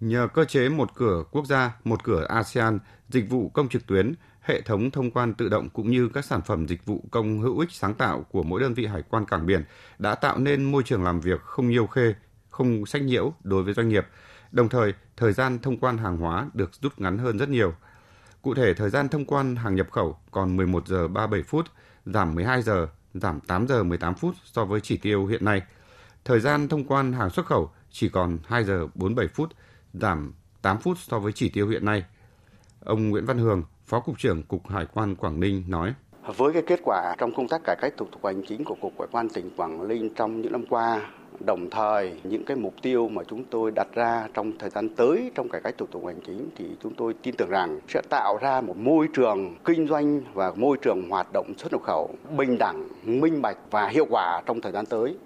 Nhờ 0.00 0.28
cơ 0.34 0.44
chế 0.44 0.68
một 0.68 0.94
cửa 0.94 1.24
quốc 1.30 1.46
gia, 1.46 1.76
một 1.84 2.04
cửa 2.04 2.26
ASEAN, 2.28 2.78
dịch 3.08 3.30
vụ 3.30 3.48
công 3.48 3.68
trực 3.68 3.86
tuyến, 3.86 4.14
hệ 4.40 4.60
thống 4.60 4.90
thông 4.90 5.10
quan 5.10 5.34
tự 5.34 5.48
động 5.48 5.68
cũng 5.70 5.90
như 5.90 6.08
các 6.14 6.24
sản 6.24 6.40
phẩm 6.46 6.68
dịch 6.68 6.86
vụ 6.86 7.04
công 7.10 7.40
hữu 7.40 7.58
ích 7.58 7.72
sáng 7.72 7.94
tạo 7.94 8.24
của 8.30 8.42
mỗi 8.42 8.60
đơn 8.60 8.74
vị 8.74 8.86
hải 8.86 9.02
quan 9.10 9.24
cảng 9.24 9.46
biển 9.46 9.64
đã 9.98 10.14
tạo 10.14 10.38
nên 10.38 10.64
môi 10.64 10.82
trường 10.82 11.04
làm 11.04 11.20
việc 11.20 11.40
không 11.40 11.68
nhiều 11.68 11.86
khê, 11.86 12.14
không 12.50 12.86
sách 12.86 13.02
nhiễu 13.02 13.32
đối 13.42 13.62
với 13.62 13.74
doanh 13.74 13.88
nghiệp. 13.88 14.06
Đồng 14.52 14.68
thời, 14.68 14.92
thời 15.16 15.32
gian 15.32 15.58
thông 15.58 15.78
quan 15.78 15.98
hàng 15.98 16.16
hóa 16.16 16.46
được 16.54 16.70
rút 16.80 17.00
ngắn 17.00 17.18
hơn 17.18 17.38
rất 17.38 17.48
nhiều. 17.48 17.74
Cụ 18.42 18.54
thể, 18.54 18.74
thời 18.74 18.90
gian 18.90 19.08
thông 19.08 19.24
quan 19.24 19.56
hàng 19.56 19.74
nhập 19.74 19.90
khẩu 19.90 20.18
còn 20.30 20.56
11 20.56 20.88
giờ 20.88 21.08
37 21.08 21.42
phút, 21.42 21.66
giảm 22.06 22.34
12 22.34 22.62
giờ, 22.62 22.88
giảm 23.14 23.40
8 23.40 23.66
giờ 23.66 23.82
18 23.82 24.14
phút 24.14 24.34
so 24.44 24.64
với 24.64 24.80
chỉ 24.80 24.96
tiêu 24.96 25.26
hiện 25.26 25.44
nay. 25.44 25.62
Thời 26.24 26.40
gian 26.40 26.68
thông 26.68 26.84
quan 26.84 27.12
hàng 27.12 27.30
xuất 27.30 27.46
khẩu 27.46 27.70
chỉ 27.90 28.08
còn 28.08 28.38
2 28.44 28.64
giờ 28.64 28.86
47 28.94 29.28
phút, 29.28 29.52
giảm 29.92 30.32
8 30.62 30.78
phút 30.78 30.98
so 30.98 31.18
với 31.18 31.32
chỉ 31.32 31.48
tiêu 31.48 31.68
hiện 31.68 31.84
nay. 31.84 32.04
Ông 32.80 33.08
Nguyễn 33.08 33.24
Văn 33.24 33.38
Hường, 33.38 33.62
Phó 33.86 34.00
Cục 34.00 34.18
trưởng 34.18 34.42
Cục 34.42 34.68
Hải 34.68 34.86
quan 34.94 35.16
Quảng 35.16 35.40
Ninh 35.40 35.64
nói. 35.68 35.94
Với 36.36 36.52
cái 36.52 36.62
kết 36.66 36.80
quả 36.84 37.14
trong 37.18 37.34
công 37.34 37.48
tác 37.48 37.60
cải 37.64 37.76
cách 37.80 37.94
thủ 37.96 38.06
tục 38.12 38.24
hành 38.24 38.42
chính 38.48 38.64
của 38.64 38.74
Cục 38.80 38.92
Hải 38.98 39.08
quan 39.12 39.28
tỉnh 39.28 39.50
Quảng 39.56 39.88
Ninh 39.88 40.14
trong 40.14 40.40
những 40.40 40.52
năm 40.52 40.64
qua, 40.70 41.10
đồng 41.46 41.70
thời 41.70 42.12
những 42.24 42.44
cái 42.44 42.56
mục 42.56 42.74
tiêu 42.82 43.08
mà 43.08 43.22
chúng 43.28 43.44
tôi 43.44 43.70
đặt 43.70 43.88
ra 43.94 44.28
trong 44.34 44.52
thời 44.58 44.70
gian 44.70 44.88
tới 44.88 45.30
trong 45.34 45.48
cải 45.48 45.60
cách 45.60 45.74
thủ 45.78 45.86
tục 45.86 46.06
hành 46.06 46.20
chính 46.26 46.50
thì 46.56 46.64
chúng 46.82 46.94
tôi 46.94 47.14
tin 47.22 47.36
tưởng 47.36 47.48
rằng 47.48 47.80
sẽ 47.88 48.02
tạo 48.10 48.38
ra 48.42 48.60
một 48.60 48.76
môi 48.76 49.08
trường 49.14 49.56
kinh 49.64 49.88
doanh 49.88 50.20
và 50.34 50.52
môi 50.56 50.76
trường 50.82 51.10
hoạt 51.10 51.32
động 51.32 51.52
xuất 51.58 51.72
nhập 51.72 51.82
khẩu 51.82 52.14
bình 52.36 52.58
đẳng, 52.58 52.88
minh 53.04 53.42
bạch 53.42 53.56
và 53.70 53.88
hiệu 53.88 54.06
quả 54.10 54.42
trong 54.46 54.60
thời 54.60 54.72
gian 54.72 54.86
tới. 54.86 55.16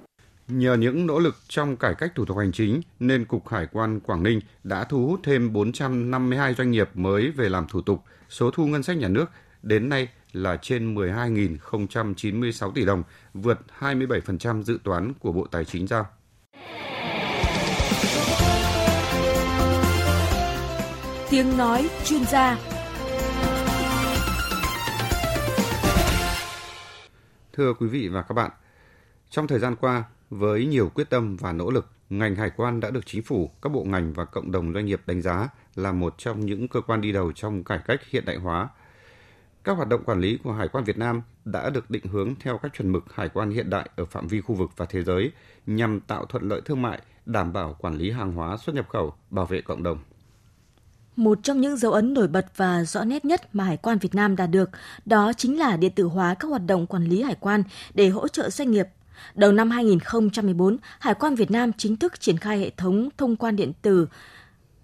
Nhờ 0.48 0.76
những 0.76 1.06
nỗ 1.06 1.18
lực 1.18 1.34
trong 1.48 1.76
cải 1.76 1.94
cách 1.94 2.12
thủ 2.14 2.25
tục 2.25 2.38
hành 2.38 2.52
chính 2.52 2.80
nên 3.00 3.25
Cục 3.25 3.48
Hải 3.48 3.66
quan 3.72 4.00
Quảng 4.00 4.22
Ninh 4.22 4.40
đã 4.64 4.84
thu 4.84 5.06
hút 5.06 5.20
thêm 5.22 5.52
452 5.52 6.54
doanh 6.54 6.70
nghiệp 6.70 6.88
mới 6.94 7.30
về 7.30 7.48
làm 7.48 7.66
thủ 7.68 7.80
tục. 7.80 8.02
Số 8.28 8.50
thu 8.50 8.66
ngân 8.66 8.82
sách 8.82 8.96
nhà 8.96 9.08
nước 9.08 9.26
đến 9.62 9.88
nay 9.88 10.08
là 10.32 10.56
trên 10.56 10.94
12.096 10.94 12.73
tỷ 12.73 12.85
đồng, 12.85 13.02
vượt 13.35 13.58
27% 13.78 14.62
dự 14.62 14.78
toán 14.85 15.12
của 15.14 15.32
Bộ 15.32 15.47
Tài 15.50 15.64
chính 15.64 15.87
giao. 15.87 16.06
Tiếng 21.30 21.56
nói 21.56 21.90
chuyên 22.04 22.25
gia 22.25 22.58
Thưa 27.52 27.75
quý 27.75 27.87
vị 27.87 28.08
và 28.08 28.23
các 28.23 28.32
bạn, 28.32 28.50
trong 29.30 29.47
thời 29.47 29.58
gian 29.58 29.76
qua, 29.76 30.04
với 30.30 30.66
nhiều 30.66 30.90
quyết 30.94 31.11
tâm 31.11 31.37
và 31.37 31.52
nỗ 31.52 31.70
lực, 31.70 31.87
ngành 32.11 32.35
hải 32.35 32.50
quan 32.56 32.80
đã 32.80 32.90
được 32.90 33.06
chính 33.06 33.23
phủ, 33.23 33.50
các 33.62 33.73
bộ 33.73 33.85
ngành 33.85 34.12
và 34.12 34.25
cộng 34.25 34.52
đồng 34.52 34.73
doanh 34.73 34.87
nghiệp 34.87 35.00
đánh 35.06 35.23
giá 35.23 35.49
là 35.75 35.92
một 35.92 36.14
trong 36.18 36.47
những 36.47 36.68
cơ 36.68 36.80
quan 36.80 37.00
đi 37.00 37.12
đầu 37.12 37.32
trong 37.32 37.64
cải 37.64 37.78
cách 37.87 38.00
hiện 38.11 38.25
đại 38.25 38.37
hóa. 38.37 38.68
Các 39.68 39.76
hoạt 39.76 39.88
động 39.88 40.04
quản 40.04 40.20
lý 40.20 40.38
của 40.44 40.52
Hải 40.52 40.68
quan 40.68 40.84
Việt 40.84 40.98
Nam 40.98 41.22
đã 41.44 41.70
được 41.70 41.90
định 41.90 42.06
hướng 42.06 42.34
theo 42.40 42.58
các 42.58 42.72
chuẩn 42.75 42.92
mực 42.92 43.04
hải 43.14 43.28
quan 43.28 43.50
hiện 43.50 43.70
đại 43.70 43.90
ở 43.96 44.04
phạm 44.04 44.28
vi 44.28 44.40
khu 44.40 44.54
vực 44.54 44.70
và 44.76 44.87
thế 44.87 45.02
giới 45.02 45.32
nhằm 45.66 46.00
tạo 46.00 46.25
thuận 46.26 46.48
lợi 46.48 46.60
thương 46.64 46.82
mại, 46.82 47.02
đảm 47.26 47.52
bảo 47.52 47.76
quản 47.78 47.94
lý 47.94 48.10
hàng 48.10 48.32
hóa 48.32 48.56
xuất 48.56 48.75
nhập 48.75 48.88
khẩu, 48.88 49.14
bảo 49.30 49.46
vệ 49.46 49.60
cộng 49.60 49.82
đồng. 49.82 49.98
Một 51.16 51.38
trong 51.42 51.60
những 51.60 51.76
dấu 51.76 51.92
ấn 51.92 52.14
nổi 52.14 52.28
bật 52.28 52.46
và 52.56 52.84
rõ 52.84 53.04
nét 53.04 53.25
nhất 53.25 53.54
mà 53.54 53.64
Hải 53.64 53.76
quan 53.76 53.98
Việt 53.98 54.14
Nam 54.14 54.37
đạt 54.37 54.50
được 54.50 54.70
đó 55.04 55.32
chính 55.32 55.58
là 55.58 55.76
điện 55.76 55.92
tử 55.94 56.04
hóa 56.04 56.34
các 56.34 56.48
hoạt 56.48 56.62
động 56.66 56.87
quản 56.87 57.04
lý 57.04 57.22
hải 57.22 57.37
quan 57.40 57.62
để 57.94 58.08
hỗ 58.08 58.28
trợ 58.28 58.50
doanh 58.50 58.70
nghiệp. 58.70 58.87
Đầu 59.34 59.52
năm 59.52 59.70
2014, 59.70 60.76
Hải 60.98 61.14
quan 61.14 61.34
Việt 61.34 61.50
Nam 61.50 61.72
chính 61.72 61.96
thức 61.96 62.20
triển 62.20 62.37
khai 62.37 62.58
hệ 62.58 62.70
thống 62.70 63.08
thông 63.16 63.37
quan 63.37 63.56
điện 63.56 63.72
tử. 63.82 64.08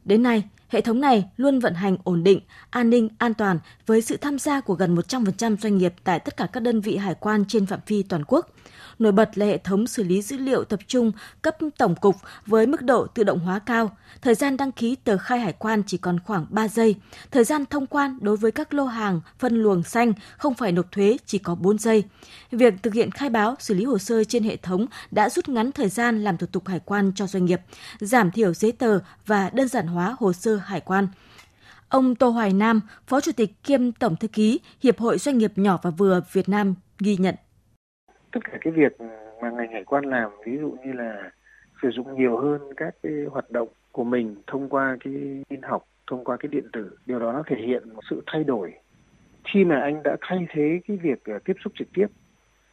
Đến 0.04 0.22
nay, 0.22 0.44
hệ 0.68 0.80
thống 0.80 1.00
này 1.00 1.24
luôn 1.36 1.58
vận 1.58 1.74
hành 1.74 1.96
ổn 2.04 2.24
định, 2.24 2.40
an 2.70 2.90
ninh, 2.90 3.08
an 3.18 3.34
toàn 3.34 3.58
với 3.86 4.02
sự 4.02 4.16
tham 4.16 4.38
gia 4.38 4.60
của 4.60 4.74
gần 4.74 4.96
100% 4.96 5.56
doanh 5.56 5.78
nghiệp 5.78 5.94
tại 6.04 6.18
tất 6.18 6.36
cả 6.36 6.46
các 6.46 6.60
đơn 6.60 6.80
vị 6.80 6.96
hải 6.96 7.14
quan 7.14 7.44
trên 7.48 7.66
phạm 7.66 7.80
vi 7.86 8.02
toàn 8.02 8.24
quốc– 8.24 8.48
Nổi 8.98 9.12
bật 9.12 9.38
là 9.38 9.46
hệ 9.46 9.58
thống 9.58 9.86
xử 9.86 10.02
lý 10.02 10.22
dữ 10.22 10.36
liệu 10.36 10.64
tập 10.64 10.80
trung 10.86 11.12
cấp 11.42 11.56
tổng 11.78 11.94
cục 11.94 12.16
với 12.46 12.66
mức 12.66 12.82
độ 12.82 13.06
tự 13.06 13.24
động 13.24 13.38
hóa 13.38 13.58
cao. 13.58 13.96
Thời 14.22 14.34
gian 14.34 14.56
đăng 14.56 14.72
ký 14.72 14.96
tờ 14.96 15.18
khai 15.18 15.40
hải 15.40 15.52
quan 15.52 15.82
chỉ 15.86 15.96
còn 15.96 16.20
khoảng 16.20 16.46
3 16.50 16.68
giây. 16.68 16.94
Thời 17.30 17.44
gian 17.44 17.64
thông 17.66 17.86
quan 17.86 18.18
đối 18.20 18.36
với 18.36 18.52
các 18.52 18.74
lô 18.74 18.84
hàng 18.84 19.20
phân 19.38 19.62
luồng 19.62 19.82
xanh 19.82 20.12
không 20.36 20.54
phải 20.54 20.72
nộp 20.72 20.92
thuế 20.92 21.16
chỉ 21.26 21.38
có 21.38 21.54
4 21.54 21.78
giây. 21.78 22.04
Việc 22.50 22.74
thực 22.82 22.94
hiện 22.94 23.10
khai 23.10 23.30
báo, 23.30 23.54
xử 23.58 23.74
lý 23.74 23.84
hồ 23.84 23.98
sơ 23.98 24.24
trên 24.24 24.42
hệ 24.42 24.56
thống 24.56 24.86
đã 25.10 25.30
rút 25.30 25.48
ngắn 25.48 25.72
thời 25.72 25.88
gian 25.88 26.24
làm 26.24 26.36
thủ 26.36 26.46
tục 26.52 26.68
hải 26.68 26.80
quan 26.80 27.12
cho 27.14 27.26
doanh 27.26 27.44
nghiệp, 27.44 27.60
giảm 28.00 28.30
thiểu 28.30 28.54
giấy 28.54 28.72
tờ 28.72 28.98
và 29.26 29.50
đơn 29.50 29.68
giản 29.68 29.86
hóa 29.86 30.16
hồ 30.18 30.32
sơ 30.32 30.56
hải 30.56 30.80
quan. 30.80 31.08
Ông 31.88 32.14
Tô 32.14 32.28
Hoài 32.28 32.52
Nam, 32.52 32.80
Phó 33.06 33.20
Chủ 33.20 33.32
tịch 33.32 33.62
kiêm 33.62 33.92
Tổng 33.92 34.16
Thư 34.16 34.28
ký 34.28 34.60
Hiệp 34.82 34.98
hội 34.98 35.18
Doanh 35.18 35.38
nghiệp 35.38 35.52
nhỏ 35.56 35.78
và 35.82 35.90
vừa 35.90 36.20
Việt 36.32 36.48
Nam 36.48 36.74
ghi 36.98 37.16
nhận 37.16 37.34
tất 38.34 38.40
cả 38.44 38.58
cái 38.60 38.72
việc 38.72 39.00
mà 39.42 39.50
ngành 39.50 39.72
hải 39.72 39.84
quan 39.84 40.04
làm, 40.04 40.30
ví 40.46 40.58
dụ 40.58 40.76
như 40.84 40.92
là 40.92 41.30
sử 41.82 41.90
dụng 41.90 42.14
nhiều 42.14 42.36
hơn 42.36 42.60
các 42.76 42.94
cái 43.02 43.12
hoạt 43.30 43.50
động 43.50 43.68
của 43.92 44.04
mình 44.04 44.36
thông 44.46 44.68
qua 44.68 44.96
cái 45.04 45.42
tin 45.48 45.62
học, 45.62 45.84
thông 46.06 46.24
qua 46.24 46.36
cái 46.36 46.48
điện 46.48 46.64
tử, 46.72 46.96
điều 47.06 47.18
đó 47.18 47.32
nó 47.32 47.42
thể 47.46 47.56
hiện 47.56 47.94
một 47.94 48.00
sự 48.10 48.22
thay 48.26 48.44
đổi. 48.44 48.74
Khi 49.44 49.64
mà 49.64 49.80
anh 49.80 50.02
đã 50.02 50.16
thay 50.20 50.46
thế 50.50 50.80
cái 50.88 50.96
việc 50.96 51.24
ờ, 51.24 51.38
tiếp 51.44 51.52
xúc 51.64 51.72
trực 51.78 51.88
tiếp 51.94 52.06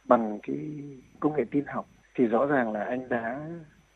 bằng 0.04 0.38
cái 0.42 0.56
công 1.20 1.36
nghệ 1.36 1.44
tin 1.50 1.64
học, 1.66 1.86
thì 2.14 2.26
rõ 2.26 2.46
ràng 2.46 2.72
là 2.72 2.84
anh 2.84 3.08
đã 3.08 3.40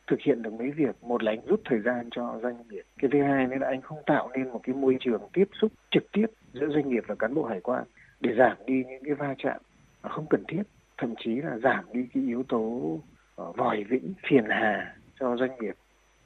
thực 0.07 0.21
hiện 0.21 0.43
được 0.43 0.53
mấy 0.53 0.71
việc. 0.71 0.97
Một 1.03 1.23
là 1.23 1.33
anh 1.33 1.47
rút 1.47 1.61
thời 1.65 1.81
gian 1.81 2.09
cho 2.11 2.39
doanh 2.43 2.57
nghiệp, 2.69 2.83
cái 2.99 3.11
thứ 3.13 3.23
hai 3.23 3.47
nữa 3.47 3.57
là 3.61 3.67
anh 3.67 3.81
không 3.81 3.99
tạo 4.07 4.31
nên 4.35 4.51
một 4.51 4.61
cái 4.63 4.75
môi 4.75 4.97
trường 5.01 5.23
tiếp 5.33 5.49
xúc 5.61 5.73
trực 5.91 6.13
tiếp 6.13 6.27
giữa 6.53 6.69
doanh 6.69 6.89
nghiệp 6.89 7.05
và 7.07 7.15
cán 7.15 7.35
bộ 7.35 7.45
hải 7.45 7.61
quan 7.61 7.85
để 8.21 8.35
giảm 8.39 8.57
đi 8.67 8.85
những 8.89 9.05
cái 9.05 9.15
va 9.15 9.35
chạm 9.39 9.61
không 10.03 10.27
cần 10.31 10.45
thiết 10.49 10.63
thậm 10.99 11.15
chí 11.25 11.35
là 11.35 11.59
giảm 11.59 11.85
đi 11.93 12.07
cái 12.15 12.23
yếu 12.23 12.43
tố 12.43 13.01
ờ, 13.35 13.53
vòi 13.53 13.85
vĩnh, 13.85 14.15
phiền 14.29 14.45
hà 14.49 14.97
cho 15.21 15.37
doanh 15.37 15.59
nghiệp. 15.61 15.75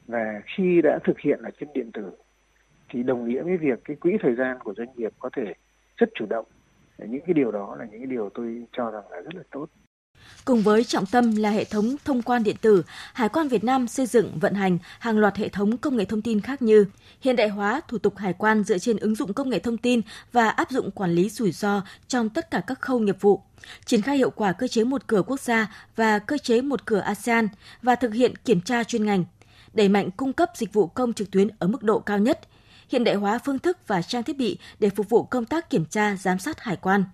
Và 0.07 0.43
khi 0.57 0.81
đã 0.83 0.99
thực 1.05 1.21
hiện 1.21 1.41
là 1.41 1.51
trên 1.61 1.69
điện 1.75 1.93
tử, 1.93 2.11
thì 2.89 3.03
đồng 3.03 3.29
nghĩa 3.29 3.43
với 3.43 3.57
việc 3.57 3.81
cái 3.85 3.97
quỹ 3.97 4.17
thời 4.23 4.35
gian 4.35 4.59
của 4.59 4.75
doanh 4.75 4.89
nghiệp 4.97 5.13
có 5.19 5.31
thể 5.37 5.55
rất 5.97 6.09
chủ 6.15 6.27
động. 6.27 6.47
Những 6.99 7.21
cái 7.27 7.35
điều 7.35 7.51
đó 7.51 7.77
là 7.79 7.85
những 7.85 8.01
cái 8.01 8.07
điều 8.07 8.31
tôi 8.35 8.65
cho 8.73 8.91
rằng 8.91 9.11
là 9.11 9.21
rất 9.21 9.35
là 9.35 9.43
tốt. 9.51 9.67
Cùng 10.45 10.63
với 10.63 10.85
trọng 10.85 11.07
tâm 11.07 11.37
là 11.37 11.51
hệ 11.51 11.65
thống 11.65 11.97
thông 12.05 12.23
quan 12.23 12.43
điện 12.43 12.57
tử, 12.61 12.83
Hải 13.13 13.29
quan 13.29 13.49
Việt 13.49 13.65
Nam 13.65 13.89
xây 13.89 14.07
dựng 14.07 14.39
vận 14.39 14.55
hành 14.55 14.79
hàng 14.99 15.19
loạt 15.19 15.37
hệ 15.37 15.49
thống 15.49 15.77
công 15.77 15.97
nghệ 15.97 16.05
thông 16.05 16.23
tin 16.23 16.41
khác 16.41 16.63
như 16.63 16.87
hiện 17.21 17.37
đại 17.37 17.49
hóa 17.49 17.81
thủ 17.89 17.99
tục 17.99 18.17
hải 18.17 18.33
quan 18.33 18.65
dựa 18.65 18.79
trên 18.79 18.97
ứng 18.97 19.15
dụng 19.15 19.33
công 19.33 19.51
nghệ 19.51 19.59
thông 19.59 19.77
tin 19.77 20.01
và 20.33 20.49
áp 20.49 20.71
dụng 20.71 20.91
quản 20.91 21.15
lý 21.15 21.29
rủi 21.29 21.53
ro 21.53 21.83
trong 22.09 22.29
tất 22.29 22.51
cả 22.51 22.63
các 22.67 22.81
khâu 22.81 22.99
nghiệp 22.99 23.17
vụ, 23.21 23.43
triển 23.85 24.03
khai 24.03 24.17
hiệu 24.17 24.31
quả 24.31 24.53
cơ 24.53 24.69
chế 24.69 24.85
một 24.85 25.07
cửa 25.07 25.23
quốc 25.23 25.41
gia 25.41 25.75
và 25.97 26.19
cơ 26.19 26.39
chế 26.39 26.61
một 26.61 26.87
cửa 26.87 27.01
ASEAN 27.01 27.49
và 27.83 27.95
thực 27.95 28.15
hiện 28.15 28.37
kiểm 28.37 28.61
tra 28.61 28.85
chuyên 28.85 29.07
ngành, 29.07 29.25
đẩy 29.75 29.89
mạnh 29.89 30.11
cung 30.11 30.33
cấp 30.33 30.51
dịch 30.55 30.73
vụ 30.73 30.87
công 30.87 31.13
trực 31.13 31.31
tuyến 31.31 31.49
ở 31.59 31.67
mức 31.67 31.83
độ 31.83 31.99
cao 31.99 32.19
nhất, 32.19 32.41
hiện 32.89 33.05
đại 33.05 33.15
hóa 33.15 33.39
phương 33.39 33.59
thức 33.59 33.79
và 33.87 34.03
trang 34.03 34.23
thiết 34.23 34.37
bị 34.37 34.59
để 34.79 34.91
phục 34.91 35.09
vụ 35.09 35.23
công 35.23 35.45
tác 35.45 35.71
kiểm 35.71 35.85
tra 35.85 36.17
giám 36.17 36.39
sát 36.39 36.61
hải 36.61 36.77
quan 36.77 37.05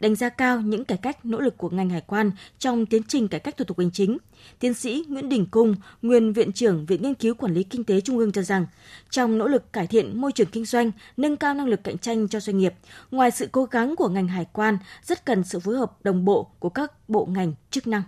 đánh 0.00 0.14
giá 0.14 0.28
cao 0.28 0.60
những 0.60 0.84
cải 0.84 0.98
cách 0.98 1.24
nỗ 1.24 1.40
lực 1.40 1.56
của 1.56 1.68
ngành 1.70 1.90
hải 1.90 2.00
quan 2.00 2.30
trong 2.58 2.86
tiến 2.86 3.02
trình 3.08 3.28
cải 3.28 3.40
cách 3.40 3.56
thủ 3.56 3.64
tục 3.64 3.78
hành 3.78 3.90
chính. 3.90 4.18
Tiến 4.58 4.74
sĩ 4.74 5.04
Nguyễn 5.08 5.28
Đình 5.28 5.46
Cung, 5.50 5.74
nguyên 6.02 6.32
viện 6.32 6.52
trưởng 6.52 6.86
Viện 6.86 7.02
Nghiên 7.02 7.14
cứu 7.14 7.34
Quản 7.34 7.54
lý 7.54 7.62
Kinh 7.62 7.84
tế 7.84 8.00
Trung 8.00 8.18
ương 8.18 8.32
cho 8.32 8.42
rằng, 8.42 8.66
trong 9.10 9.38
nỗ 9.38 9.48
lực 9.48 9.72
cải 9.72 9.86
thiện 9.86 10.20
môi 10.20 10.32
trường 10.32 10.48
kinh 10.52 10.64
doanh, 10.64 10.90
nâng 11.16 11.36
cao 11.36 11.54
năng 11.54 11.66
lực 11.66 11.84
cạnh 11.84 11.98
tranh 11.98 12.28
cho 12.28 12.40
doanh 12.40 12.58
nghiệp, 12.58 12.74
ngoài 13.10 13.30
sự 13.30 13.48
cố 13.52 13.64
gắng 13.64 13.96
của 13.96 14.08
ngành 14.08 14.28
hải 14.28 14.46
quan, 14.52 14.78
rất 15.02 15.24
cần 15.24 15.44
sự 15.44 15.60
phối 15.60 15.76
hợp 15.76 15.92
đồng 16.04 16.24
bộ 16.24 16.50
của 16.58 16.68
các 16.68 17.08
bộ 17.08 17.26
ngành 17.26 17.54
chức 17.70 17.86
năng 17.86 18.02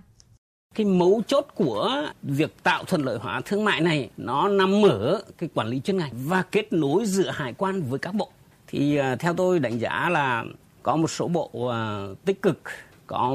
cái 0.74 0.86
mấu 0.86 1.22
chốt 1.26 1.46
của 1.54 2.06
việc 2.22 2.62
tạo 2.62 2.84
thuận 2.84 3.02
lợi 3.02 3.18
hóa 3.18 3.40
thương 3.44 3.64
mại 3.64 3.80
này 3.80 4.10
nó 4.16 4.48
nằm 4.48 4.82
ở 4.82 5.22
cái 5.38 5.48
quản 5.54 5.68
lý 5.68 5.80
chuyên 5.80 5.96
ngành 5.96 6.12
và 6.14 6.42
kết 6.42 6.72
nối 6.72 7.06
giữa 7.06 7.30
hải 7.30 7.52
quan 7.52 7.82
với 7.82 7.98
các 7.98 8.14
bộ 8.14 8.30
thì 8.66 8.96
à, 8.96 9.16
theo 9.16 9.34
tôi 9.34 9.58
đánh 9.58 9.78
giá 9.78 10.08
là 10.08 10.44
có 10.82 10.96
một 10.96 11.10
số 11.10 11.28
bộ 11.28 11.50
uh, 11.54 12.24
tích 12.24 12.42
cực 12.42 12.60
có 13.06 13.34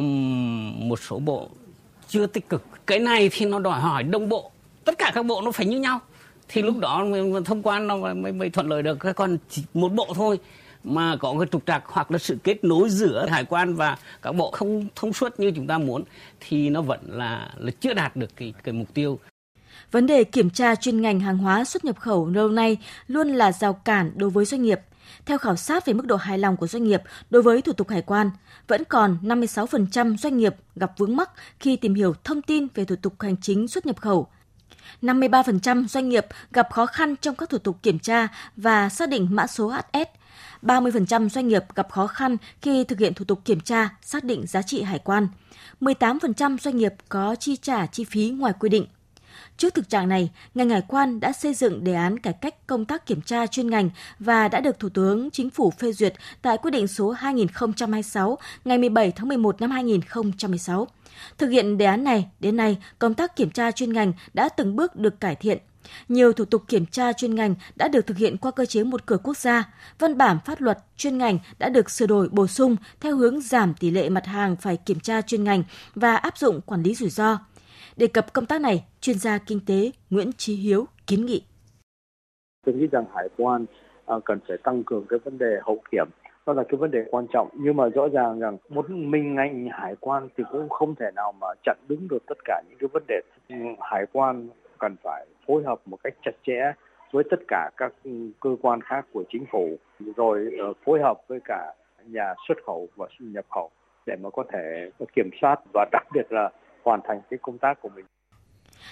một 0.76 1.00
số 1.00 1.20
bộ 1.20 1.50
chưa 2.08 2.28
tích 2.28 2.50
cực. 2.50 2.64
Cái 2.88 3.00
này 3.00 3.30
thì 3.32 3.46
nó 3.46 3.60
đòi 3.60 3.80
hỏi 3.80 4.04
đồng 4.04 4.30
bộ. 4.30 4.52
Tất 4.86 4.98
cả 4.98 5.12
các 5.16 5.26
bộ 5.26 5.42
nó 5.42 5.52
phải 5.52 5.66
như 5.66 5.80
nhau. 5.80 6.00
Thì 6.48 6.62
lúc 6.62 6.78
đó 6.78 7.06
thông 7.46 7.62
quan 7.64 7.88
nó 7.88 7.98
mới, 7.98 8.32
mới 8.34 8.50
thuận 8.50 8.68
lợi 8.68 8.84
được. 8.84 8.98
Còn 9.16 9.38
chỉ 9.50 9.64
một 9.74 9.94
bộ 9.94 10.08
thôi 10.16 10.40
mà 10.84 11.16
có 11.16 11.36
cái 11.40 11.48
trục 11.52 11.66
trặc 11.66 11.84
hoặc 11.86 12.12
là 12.12 12.18
sự 12.18 12.38
kết 12.44 12.64
nối 12.64 12.90
giữa 12.90 13.26
hải 13.30 13.46
quan 13.46 13.76
và 13.76 13.98
các 14.22 14.32
bộ 14.32 14.52
không 14.52 14.88
thông 14.96 15.14
suốt 15.14 15.40
như 15.40 15.52
chúng 15.56 15.68
ta 15.68 15.78
muốn 15.78 16.04
thì 16.40 16.70
nó 16.70 16.82
vẫn 16.82 17.00
là 17.08 17.54
là 17.58 17.72
chưa 17.80 17.94
đạt 17.94 18.16
được 18.16 18.36
cái 18.36 18.54
cái 18.64 18.74
mục 18.74 18.94
tiêu. 18.94 19.20
Vấn 19.92 20.08
đề 20.08 20.24
kiểm 20.24 20.50
tra 20.50 20.76
chuyên 20.76 21.02
ngành 21.02 21.20
hàng 21.20 21.38
hóa 21.38 21.64
xuất 21.64 21.86
nhập 21.86 22.00
khẩu 22.00 22.28
lâu 22.28 22.48
nay 22.48 22.78
luôn 23.08 23.28
là 23.28 23.52
rào 23.52 23.74
cản 23.74 24.12
đối 24.16 24.30
với 24.30 24.46
doanh 24.46 24.64
nghiệp. 24.64 24.80
Theo 25.26 25.38
khảo 25.38 25.56
sát 25.56 25.86
về 25.86 25.94
mức 25.94 26.06
độ 26.06 26.16
hài 26.16 26.38
lòng 26.38 26.58
của 26.58 26.68
doanh 26.68 26.84
nghiệp 26.84 27.02
đối 27.30 27.42
với 27.42 27.62
thủ 27.62 27.74
tục 27.74 27.90
hải 27.90 28.02
quan, 28.02 28.32
vẫn 28.68 28.84
còn 28.84 29.18
56% 29.22 30.18
doanh 30.18 30.38
nghiệp 30.38 30.56
gặp 30.76 30.92
vướng 30.98 31.16
mắc 31.16 31.30
khi 31.60 31.76
tìm 31.76 31.94
hiểu 31.96 32.14
thông 32.24 32.42
tin 32.42 32.68
về 32.76 32.86
thủ 32.86 32.96
tục 33.02 33.14
hành 33.20 33.36
chính 33.42 33.68
xuất 33.68 33.86
nhập 33.86 34.02
khẩu. 34.02 34.28
53% 35.02 35.88
doanh 35.88 36.10
nghiệp 36.10 36.26
gặp 36.52 36.68
khó 36.72 36.86
khăn 36.86 37.16
trong 37.16 37.36
các 37.36 37.50
thủ 37.50 37.58
tục 37.58 37.78
kiểm 37.84 38.00
tra 38.00 38.28
và 38.56 38.90
xác 38.90 39.10
định 39.10 39.28
mã 39.32 39.48
số 39.48 39.68
HS. 39.68 40.08
30% 40.62 41.30
doanh 41.30 41.48
nghiệp 41.48 41.64
gặp 41.76 41.92
khó 41.92 42.08
khăn 42.08 42.38
khi 42.62 42.84
thực 42.84 43.00
hiện 43.00 43.14
thủ 43.14 43.26
tục 43.26 43.42
kiểm 43.46 43.60
tra, 43.60 43.90
xác 44.02 44.24
định 44.24 44.48
giá 44.48 44.62
trị 44.62 44.82
hải 44.82 45.00
quan. 45.00 45.28
18% 45.82 46.58
doanh 46.58 46.78
nghiệp 46.78 46.94
có 47.10 47.36
chi 47.36 47.56
trả 47.56 47.86
chi 47.86 48.04
phí 48.04 48.30
ngoài 48.30 48.54
quy 48.60 48.70
định. 48.70 48.86
Trước 49.58 49.74
thực 49.74 49.90
trạng 49.90 50.10
này, 50.10 50.30
ngành 50.56 50.70
hải 50.70 50.82
quan 50.88 51.20
đã 51.20 51.34
xây 51.34 51.54
dựng 51.54 51.84
đề 51.84 51.94
án 51.94 52.20
cải 52.20 52.34
cách 52.34 52.68
công 52.68 52.86
tác 52.86 53.06
kiểm 53.06 53.22
tra 53.22 53.48
chuyên 53.48 53.70
ngành 53.70 53.90
và 54.20 54.48
đã 54.48 54.60
được 54.60 54.80
Thủ 54.80 54.90
tướng 54.90 55.32
Chính 55.32 55.50
phủ 55.50 55.72
phê 55.72 55.92
duyệt 55.92 56.14
tại 56.42 56.58
quyết 56.58 56.72
định 56.72 56.88
số 56.88 57.12
2026 57.12 58.38
ngày 58.66 58.78
17 58.78 59.12
tháng 59.12 59.28
11 59.28 59.62
năm 59.62 59.72
2016. 59.72 60.88
Thực 61.38 61.48
hiện 61.48 61.78
đề 61.78 61.86
án 61.86 62.04
này, 62.04 62.28
đến 62.40 62.58
nay, 62.58 62.78
công 63.00 63.14
tác 63.14 63.36
kiểm 63.36 63.52
tra 63.52 63.72
chuyên 63.72 63.94
ngành 63.94 64.14
đã 64.34 64.50
từng 64.50 64.76
bước 64.76 64.96
được 64.96 65.20
cải 65.20 65.36
thiện. 65.36 65.58
Nhiều 66.10 66.34
thủ 66.34 66.46
tục 66.46 66.64
kiểm 66.68 66.86
tra 66.86 67.14
chuyên 67.14 67.36
ngành 67.36 67.56
đã 67.76 67.88
được 67.88 68.08
thực 68.08 68.18
hiện 68.18 68.38
qua 68.38 68.52
cơ 68.52 68.66
chế 68.66 68.84
một 68.84 69.06
cửa 69.06 69.18
quốc 69.24 69.38
gia. 69.38 69.74
Văn 70.00 70.18
bản 70.18 70.38
pháp 70.46 70.62
luật 70.62 70.78
chuyên 70.98 71.18
ngành 71.18 71.40
đã 71.60 71.70
được 71.70 71.90
sửa 71.90 72.06
đổi 72.06 72.30
bổ 72.30 72.48
sung 72.48 72.76
theo 73.00 73.16
hướng 73.16 73.42
giảm 73.42 73.74
tỷ 73.74 73.92
lệ 73.92 74.10
mặt 74.10 74.26
hàng 74.26 74.56
phải 74.56 74.78
kiểm 74.78 75.00
tra 75.00 75.22
chuyên 75.22 75.44
ngành 75.44 75.64
và 75.96 76.16
áp 76.16 76.38
dụng 76.38 76.62
quản 76.62 76.84
lý 76.84 76.96
rủi 76.96 77.10
ro. 77.10 77.38
Đề 77.98 78.08
cập 78.08 78.34
công 78.34 78.46
tác 78.46 78.62
này, 78.62 78.86
chuyên 79.02 79.16
gia 79.18 79.38
kinh 79.48 79.60
tế 79.68 79.92
Nguyễn 80.10 80.32
Chí 80.38 80.56
Hiếu 80.56 80.86
kiến 81.08 81.26
nghị. 81.26 81.44
Tôi 82.66 82.76
nghĩ 82.76 82.88
rằng 82.92 83.06
hải 83.16 83.30
quan 83.38 83.66
à, 84.06 84.16
cần 84.26 84.40
phải 84.48 84.58
tăng 84.64 84.84
cường 84.84 85.06
cái 85.10 85.20
vấn 85.20 85.38
đề 85.38 85.60
hậu 85.62 85.82
kiểm. 85.92 86.08
Đó 86.46 86.54
là 86.54 86.64
cái 86.64 86.78
vấn 86.78 86.92
đề 86.92 87.00
quan 87.12 87.28
trọng. 87.34 87.50
Nhưng 87.54 87.76
mà 87.76 87.90
rõ 87.90 88.08
ràng 88.08 88.40
rằng 88.40 88.58
một 88.70 88.90
mình 88.90 89.36
ngành 89.36 89.70
hải 89.72 89.96
quan 90.00 90.30
thì 90.38 90.44
cũng 90.52 90.70
không 90.70 90.96
thể 90.96 91.06
nào 91.16 91.32
mà 91.32 91.48
chặn 91.64 91.78
đứng 91.88 92.08
được 92.08 92.24
tất 92.28 92.38
cả 92.46 92.62
những 92.70 92.78
cái 92.80 92.88
vấn 92.94 93.04
đề. 93.08 93.22
Hải 93.82 94.06
quan 94.12 94.50
cần 94.80 94.96
phải 95.04 95.26
phối 95.48 95.64
hợp 95.64 95.80
một 95.86 95.98
cách 96.04 96.14
chặt 96.26 96.36
chẽ 96.48 96.72
với 97.12 97.24
tất 97.30 97.40
cả 97.48 97.70
các 97.78 97.94
cơ 98.40 98.56
quan 98.62 98.82
khác 98.82 99.06
của 99.14 99.24
chính 99.30 99.46
phủ 99.52 99.78
rồi 100.16 100.50
ờ, 100.60 100.74
phối 100.86 101.00
hợp 101.02 101.18
với 101.28 101.40
cả 101.46 101.74
nhà 102.06 102.34
xuất 102.48 102.58
khẩu 102.66 102.88
và 102.96 103.08
nhập 103.20 103.46
khẩu 103.50 103.70
để 104.06 104.16
mà 104.16 104.30
có 104.30 104.44
thể 104.54 104.92
kiểm 105.16 105.30
soát. 105.42 105.60
Và 105.74 105.86
đặc 105.92 106.04
biệt 106.14 106.32
là 106.32 106.50
hoàn 106.88 107.02
thành 107.08 107.22
cái 107.30 107.40
công 107.42 107.58
tác 107.58 107.74
của 107.82 107.90
mình. 107.96 108.06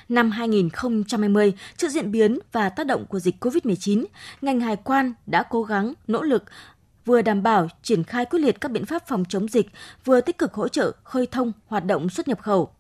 Năm 0.10 0.32
2020, 0.32 1.54
trước 1.78 1.90
diễn 1.90 2.12
biến 2.12 2.40
và 2.52 2.70
tác 2.70 2.88
động 2.88 3.06
của 3.10 3.20
dịch 3.20 3.36
COVID-19, 3.46 4.06
ngành 4.42 4.60
hải 4.60 4.75
quan 4.75 5.14
đã 5.25 5.44
cố 5.50 5.64
gắng, 5.64 5.94
nỗ 6.08 6.22
lực 6.24 6.44
vừa 7.06 7.22
đảm 7.22 7.44
bảo 7.44 7.68
triển 7.82 8.04
khai 8.04 8.25
quyết 8.25 8.40
liệt 8.40 8.62
các 8.62 8.72
biện 8.72 8.86
pháp 8.86 9.08
phòng 9.08 9.24
chống 9.30 9.48
dịch, 9.48 9.68
vừa 10.06 10.22
tích 10.22 10.38
cực 10.38 10.54
hỗ 10.54 10.68
trợ 10.68 10.92
khơi 11.04 11.28
thông 11.32 11.52
hoạt 11.68 11.86
động 11.86 12.10
xuất 12.10 12.28
nhập 12.28 12.42
khẩu. 12.42 12.75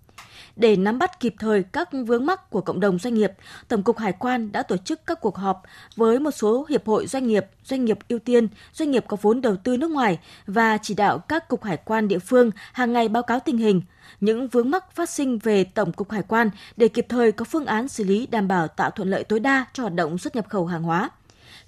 Để 0.55 0.75
nắm 0.75 0.99
bắt 0.99 1.19
kịp 1.19 1.35
thời 1.39 1.63
các 1.63 1.89
vướng 2.07 2.25
mắc 2.25 2.49
của 2.49 2.61
cộng 2.61 2.79
đồng 2.79 2.99
doanh 2.99 3.13
nghiệp, 3.13 3.31
Tổng 3.67 3.83
cục 3.83 3.97
Hải 3.97 4.11
quan 4.11 4.51
đã 4.51 4.63
tổ 4.63 4.77
chức 4.77 5.05
các 5.05 5.21
cuộc 5.21 5.37
họp 5.37 5.63
với 5.95 6.19
một 6.19 6.31
số 6.31 6.65
hiệp 6.69 6.87
hội 6.87 7.07
doanh 7.07 7.27
nghiệp, 7.27 7.45
doanh 7.63 7.85
nghiệp 7.85 7.99
ưu 8.09 8.19
tiên, 8.19 8.47
doanh 8.73 8.91
nghiệp 8.91 9.05
có 9.07 9.17
vốn 9.21 9.41
đầu 9.41 9.55
tư 9.55 9.77
nước 9.77 9.91
ngoài 9.91 10.19
và 10.47 10.77
chỉ 10.77 10.93
đạo 10.93 11.19
các 11.19 11.47
cục 11.47 11.63
hải 11.63 11.77
quan 11.77 12.07
địa 12.07 12.19
phương 12.19 12.51
hàng 12.73 12.93
ngày 12.93 13.09
báo 13.09 13.23
cáo 13.23 13.39
tình 13.39 13.57
hình, 13.57 13.81
những 14.19 14.47
vướng 14.47 14.71
mắc 14.71 14.95
phát 14.95 15.09
sinh 15.09 15.37
về 15.37 15.63
Tổng 15.63 15.91
cục 15.91 16.11
Hải 16.11 16.23
quan 16.27 16.49
để 16.77 16.87
kịp 16.87 17.05
thời 17.09 17.31
có 17.31 17.45
phương 17.45 17.65
án 17.65 17.87
xử 17.87 18.03
lý 18.03 18.27
đảm 18.27 18.47
bảo 18.47 18.67
tạo 18.67 18.91
thuận 18.91 19.09
lợi 19.09 19.23
tối 19.23 19.39
đa 19.39 19.65
cho 19.73 19.83
hoạt 19.83 19.93
động 19.93 20.17
xuất 20.17 20.35
nhập 20.35 20.49
khẩu 20.49 20.65
hàng 20.65 20.83
hóa 20.83 21.09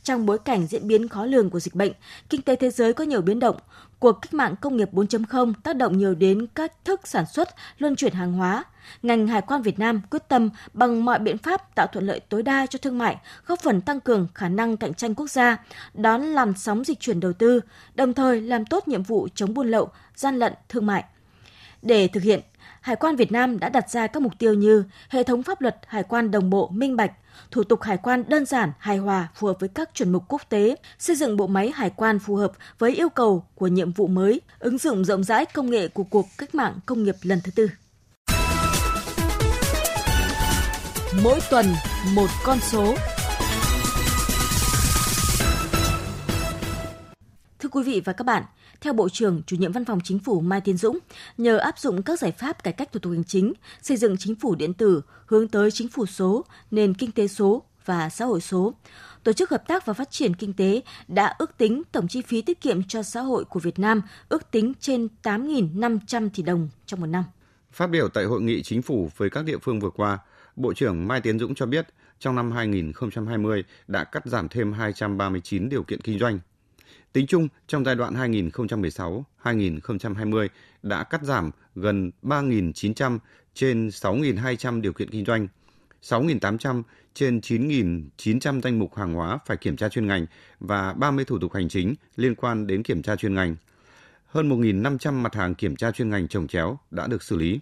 trong 0.08 0.26
bối 0.26 0.38
cảnh 0.40 0.68
diễn 0.68 0.88
biến 0.88 1.08
khó 1.08 1.26
lường 1.26 1.50
của 1.50 1.60
dịch 1.60 1.76
bệnh, 1.76 1.92
kinh 2.30 2.42
tế 2.42 2.56
thế 2.56 2.70
giới 2.70 2.94
có 2.94 3.04
nhiều 3.04 3.22
biến 3.22 3.40
động, 3.40 3.56
cuộc 4.00 4.12
cách 4.12 4.34
mạng 4.34 4.56
công 4.62 4.78
nghiệp 4.78 4.90
4.0 4.94 5.54
tác 5.64 5.76
động 5.76 5.98
nhiều 5.98 6.16
đến 6.16 6.48
các 6.56 6.86
thức 6.86 7.08
sản 7.08 7.26
xuất, 7.26 7.50
luân 7.78 7.96
chuyển 7.96 8.14
hàng 8.14 8.34
hóa. 8.34 8.64
Ngành 9.02 9.28
Hải 9.28 9.42
quan 9.42 9.62
Việt 9.62 9.80
Nam 9.80 10.02
quyết 10.12 10.28
tâm 10.28 10.50
bằng 10.74 11.06
mọi 11.06 11.20
biện 11.20 11.38
pháp 11.38 11.76
tạo 11.76 11.88
thuận 11.88 12.08
lợi 12.08 12.20
tối 12.20 12.44
đa 12.44 12.66
cho 12.66 12.80
thương 12.82 12.98
mại, 12.98 13.18
góp 13.46 13.60
phần 13.60 13.82
tăng 13.82 14.00
cường 14.00 14.28
khả 14.34 14.50
năng 14.50 14.78
cạnh 14.78 14.94
tranh 14.94 15.16
quốc 15.16 15.30
gia, 15.30 15.58
đón 15.94 16.22
làn 16.22 16.54
sóng 16.58 16.84
dịch 16.84 17.00
chuyển 17.00 17.20
đầu 17.20 17.34
tư, 17.34 17.62
đồng 17.96 18.14
thời 18.14 18.42
làm 18.42 18.66
tốt 18.66 18.88
nhiệm 18.88 19.04
vụ 19.04 19.28
chống 19.36 19.54
buôn 19.54 19.72
lậu, 19.72 19.90
gian 20.16 20.40
lận 20.40 20.54
thương 20.70 20.86
mại. 20.86 21.04
Để 21.82 22.08
thực 22.08 22.24
hiện, 22.24 22.42
Hải 22.88 22.96
quan 22.96 23.16
Việt 23.16 23.32
Nam 23.32 23.60
đã 23.60 23.70
đặt 23.70 23.90
ra 23.90 24.08
các 24.08 24.24
mục 24.24 24.32
tiêu 24.40 24.54
như 24.54 24.84
hệ 25.10 25.24
thống 25.24 25.44
pháp 25.44 25.62
luật 25.62 25.78
hải 25.88 26.04
quan 26.04 26.32
đồng 26.32 26.50
bộ, 26.50 26.70
minh 26.74 26.96
bạch, 26.96 27.12
thủ 27.52 27.64
tục 27.64 27.82
hải 27.82 27.98
quan 27.98 28.24
đơn 28.28 28.46
giản, 28.46 28.72
hài 28.80 28.98
hòa, 28.98 29.28
phù 29.36 29.48
hợp 29.48 29.58
với 29.60 29.70
các 29.70 29.90
chuẩn 29.94 30.12
mực 30.12 30.24
quốc 30.28 30.42
tế, 30.50 30.76
xây 31.00 31.16
dựng 31.16 31.38
bộ 31.38 31.48
máy 31.48 31.72
hải 31.76 31.90
quan 31.90 32.20
phù 32.20 32.36
hợp 32.36 32.52
với 32.80 32.96
yêu 32.96 33.10
cầu 33.10 33.46
của 33.56 33.68
nhiệm 33.68 33.92
vụ 33.92 34.08
mới, 34.08 34.42
ứng 34.60 34.78
dụng 34.78 35.06
rộng 35.06 35.24
rãi 35.24 35.46
công 35.46 35.70
nghệ 35.70 35.88
của 35.88 36.04
cuộc 36.04 36.26
cách 36.38 36.56
mạng 36.56 36.80
công 36.86 37.04
nghiệp 37.04 37.16
lần 37.22 37.40
thứ 37.44 37.52
tư. 37.56 37.70
Mỗi 41.24 41.40
tuần 41.50 41.66
một 42.14 42.28
con 42.44 42.58
số. 42.60 42.96
Thưa 47.60 47.70
quý 47.70 47.84
vị 47.84 48.02
và 48.06 48.14
các 48.14 48.24
bạn, 48.24 48.44
theo 48.82 48.94
Bộ 48.94 49.10
trưởng, 49.10 49.42
chủ 49.48 49.56
nhiệm 49.56 49.72
Văn 49.72 49.86
phòng 49.86 50.00
Chính 50.04 50.20
phủ 50.20 50.40
Mai 50.40 50.62
Tiến 50.62 50.78
Dũng, 50.78 51.00
nhờ 51.38 51.58
áp 51.58 51.80
dụng 51.80 52.04
các 52.04 52.20
giải 52.20 52.32
pháp 52.32 52.64
cải 52.64 52.74
cách 52.74 52.92
thủ 52.92 53.00
tục 53.00 53.14
hành 53.14 53.24
chính, 53.24 53.54
xây 53.82 53.98
dựng 53.98 54.18
chính 54.18 54.36
phủ 54.36 54.56
điện 54.56 54.74
tử, 54.74 55.02
hướng 55.26 55.48
tới 55.48 55.72
chính 55.72 55.88
phủ 55.88 56.06
số, 56.06 56.46
nền 56.72 56.94
kinh 56.94 57.12
tế 57.12 57.28
số 57.28 57.64
và 57.86 58.10
xã 58.10 58.26
hội 58.26 58.42
số, 58.42 58.74
Tổ 59.24 59.34
chức 59.34 59.50
Hợp 59.50 59.68
tác 59.68 59.86
và 59.86 59.94
Phát 59.94 60.12
triển 60.12 60.36
Kinh 60.36 60.54
tế 60.54 60.82
đã 61.08 61.36
ước 61.38 61.58
tính 61.58 61.82
tổng 61.92 62.08
chi 62.08 62.22
phí 62.22 62.42
tiết 62.42 62.62
kiệm 62.62 62.84
cho 62.84 63.04
xã 63.04 63.22
hội 63.22 63.46
của 63.46 63.60
Việt 63.60 63.80
Nam 63.80 64.02
ước 64.30 64.52
tính 64.52 64.74
trên 64.80 65.08
8.500 65.24 66.30
tỷ 66.36 66.44
đồng 66.44 66.70
trong 66.86 67.00
một 67.02 67.08
năm. 67.08 67.24
Phát 67.72 67.88
biểu 67.88 68.10
tại 68.10 68.26
hội 68.26 68.42
nghị 68.42 68.64
chính 68.64 68.82
phủ 68.82 69.10
với 69.18 69.30
các 69.30 69.46
địa 69.46 69.58
phương 69.58 69.80
vừa 69.80 69.90
qua, 69.90 70.20
Bộ 70.56 70.74
trưởng 70.74 71.08
Mai 71.08 71.22
Tiến 71.22 71.40
Dũng 71.40 71.56
cho 71.56 71.66
biết 71.66 71.88
trong 72.20 72.36
năm 72.36 72.52
2020 72.52 73.64
đã 73.88 74.04
cắt 74.04 74.26
giảm 74.26 74.50
thêm 74.50 74.74
239 74.74 75.70
điều 75.70 75.84
kiện 75.84 76.02
kinh 76.02 76.20
doanh, 76.20 76.40
Tính 77.18 77.28
chung, 77.28 77.48
trong 77.68 77.86
giai 77.86 77.96
đoạn 77.96 78.32
2016-2020 79.44 80.48
đã 80.84 81.04
cắt 81.04 81.24
giảm 81.24 81.52
gần 81.76 82.12
3.900 82.24 83.20
trên 83.54 83.88
6.200 83.88 84.82
điều 84.82 84.94
kiện 84.94 85.10
kinh 85.10 85.26
doanh, 85.26 85.48
6.800 86.02 86.84
trên 87.14 87.40
9.900 87.40 88.62
danh 88.62 88.80
mục 88.80 88.96
hàng 88.96 89.14
hóa 89.14 89.40
phải 89.46 89.58
kiểm 89.58 89.78
tra 89.78 89.90
chuyên 89.90 90.08
ngành 90.08 90.26
và 90.60 90.94
30 90.94 91.26
thủ 91.26 91.40
tục 91.40 91.54
hành 91.54 91.70
chính 91.70 91.96
liên 92.16 92.36
quan 92.36 92.68
đến 92.68 92.84
kiểm 92.84 93.02
tra 93.02 93.16
chuyên 93.16 93.34
ngành. 93.34 93.56
Hơn 94.26 94.50
1.500 94.50 95.14
mặt 95.14 95.36
hàng 95.36 95.56
kiểm 95.56 95.76
tra 95.76 95.92
chuyên 95.92 96.10
ngành 96.10 96.28
trồng 96.28 96.48
chéo 96.48 96.80
đã 96.92 97.08
được 97.08 97.24
xử 97.24 97.36
lý. 97.36 97.60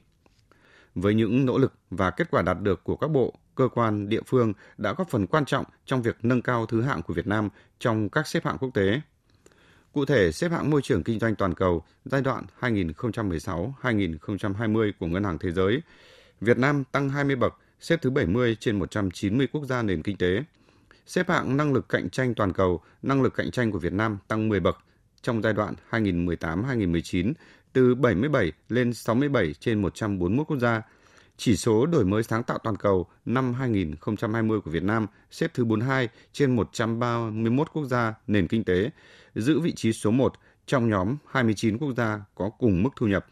Với 0.95 1.13
những 1.13 1.45
nỗ 1.45 1.57
lực 1.57 1.73
và 1.89 2.11
kết 2.11 2.31
quả 2.31 2.41
đạt 2.41 2.61
được 2.61 2.83
của 2.83 2.95
các 2.95 3.07
bộ, 3.07 3.33
cơ 3.55 3.67
quan, 3.67 4.09
địa 4.09 4.21
phương 4.27 4.53
đã 4.77 4.93
góp 4.93 5.09
phần 5.09 5.27
quan 5.27 5.45
trọng 5.45 5.65
trong 5.85 6.01
việc 6.01 6.17
nâng 6.21 6.41
cao 6.41 6.65
thứ 6.65 6.81
hạng 6.81 7.01
của 7.01 7.13
Việt 7.13 7.27
Nam 7.27 7.49
trong 7.79 8.09
các 8.09 8.27
xếp 8.27 8.45
hạng 8.45 8.57
quốc 8.57 8.69
tế. 8.73 9.01
Cụ 9.95 10.05
thể, 10.05 10.31
xếp 10.31 10.51
hạng 10.51 10.69
môi 10.69 10.81
trường 10.81 11.03
kinh 11.03 11.19
doanh 11.19 11.35
toàn 11.35 11.53
cầu 11.53 11.83
giai 12.05 12.21
đoạn 12.21 12.45
2016-2020 12.59 14.91
của 14.99 15.07
Ngân 15.07 15.23
hàng 15.23 15.37
Thế 15.37 15.51
giới, 15.51 15.81
Việt 16.41 16.57
Nam 16.57 16.83
tăng 16.91 17.09
20 17.09 17.35
bậc, 17.35 17.53
xếp 17.79 17.99
thứ 18.01 18.09
70 18.09 18.57
trên 18.59 18.79
190 18.79 19.47
quốc 19.51 19.65
gia 19.65 19.81
nền 19.81 20.03
kinh 20.03 20.17
tế. 20.17 20.43
Xếp 21.05 21.29
hạng 21.29 21.57
năng 21.57 21.73
lực 21.73 21.89
cạnh 21.89 22.09
tranh 22.09 22.33
toàn 22.33 22.53
cầu, 22.53 22.81
năng 23.01 23.21
lực 23.21 23.33
cạnh 23.35 23.51
tranh 23.51 23.71
của 23.71 23.79
Việt 23.79 23.93
Nam 23.93 24.17
tăng 24.27 24.49
10 24.49 24.59
bậc 24.59 24.77
trong 25.21 25.41
giai 25.41 25.53
đoạn 25.53 25.73
2018-2019 25.89 27.33
từ 27.73 27.95
77 27.95 28.51
lên 28.69 28.93
67 28.93 29.53
trên 29.59 29.81
141 29.81 30.47
quốc 30.47 30.59
gia. 30.59 30.81
Chỉ 31.37 31.55
số 31.55 31.85
đổi 31.85 32.05
mới 32.05 32.23
sáng 32.23 32.43
tạo 32.43 32.57
toàn 32.57 32.75
cầu 32.75 33.07
năm 33.25 33.53
2020 33.53 34.61
của 34.61 34.71
Việt 34.71 34.83
Nam 34.83 35.07
xếp 35.31 35.51
thứ 35.53 35.65
42 35.65 36.09
trên 36.33 36.55
131 36.55 37.67
quốc 37.73 37.85
gia 37.85 38.13
nền 38.27 38.47
kinh 38.47 38.63
tế, 38.63 38.89
giữ 39.35 39.59
vị 39.59 39.73
trí 39.75 39.93
số 39.93 40.11
1 40.11 40.33
trong 40.65 40.89
nhóm 40.89 41.17
29 41.31 41.77
quốc 41.77 41.93
gia 41.97 42.21
có 42.35 42.49
cùng 42.49 42.83
mức 42.83 42.89
thu 42.95 43.07
nhập. 43.07 43.25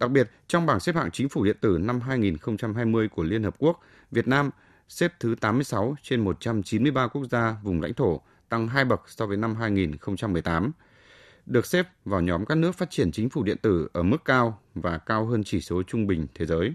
Đặc 0.00 0.10
biệt, 0.10 0.30
trong 0.46 0.66
bảng 0.66 0.80
xếp 0.80 0.94
hạng 0.94 1.10
chính 1.10 1.28
phủ 1.28 1.44
điện 1.44 1.56
tử 1.60 1.78
năm 1.80 2.00
2020 2.00 3.08
của 3.08 3.22
Liên 3.22 3.42
Hợp 3.42 3.54
Quốc, 3.58 3.80
Việt 4.10 4.28
Nam 4.28 4.50
xếp 4.88 5.12
thứ 5.20 5.34
86 5.40 5.96
trên 6.02 6.24
193 6.24 7.08
quốc 7.08 7.24
gia 7.30 7.56
vùng 7.62 7.80
lãnh 7.80 7.94
thổ, 7.94 8.20
tăng 8.48 8.68
2 8.68 8.84
bậc 8.84 9.02
so 9.06 9.26
với 9.26 9.36
năm 9.36 9.54
2018. 9.54 10.72
Được 11.46 11.66
xếp 11.66 11.88
vào 12.04 12.20
nhóm 12.20 12.46
các 12.46 12.54
nước 12.54 12.74
phát 12.74 12.90
triển 12.90 13.12
chính 13.12 13.28
phủ 13.28 13.42
điện 13.42 13.56
tử 13.62 13.88
ở 13.92 14.02
mức 14.02 14.24
cao 14.24 14.60
và 14.74 14.98
cao 14.98 15.26
hơn 15.26 15.44
chỉ 15.44 15.60
số 15.60 15.82
trung 15.82 16.06
bình 16.06 16.26
thế 16.34 16.46
giới. 16.46 16.74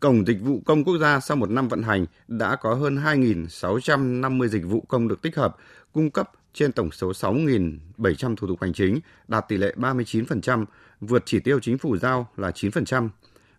Cổng 0.00 0.26
Dịch 0.26 0.40
vụ 0.40 0.62
Công 0.66 0.84
Quốc 0.84 0.98
gia 0.98 1.20
sau 1.20 1.36
một 1.36 1.50
năm 1.50 1.68
vận 1.68 1.82
hành 1.82 2.06
đã 2.28 2.56
có 2.56 2.74
hơn 2.74 2.96
2.650 2.96 4.46
dịch 4.46 4.64
vụ 4.64 4.84
công 4.88 5.08
được 5.08 5.22
tích 5.22 5.36
hợp, 5.36 5.56
cung 5.92 6.10
cấp 6.10 6.30
trên 6.54 6.72
tổng 6.72 6.90
số 6.90 7.12
6.700 7.12 8.36
thủ 8.36 8.46
tục 8.46 8.62
hành 8.62 8.72
chính, 8.72 9.00
đạt 9.28 9.48
tỷ 9.48 9.56
lệ 9.56 9.74
39%, 9.76 10.64
vượt 11.00 11.22
chỉ 11.26 11.40
tiêu 11.40 11.60
chính 11.60 11.78
phủ 11.78 11.96
giao 11.96 12.28
là 12.36 12.50
9%, 12.50 13.08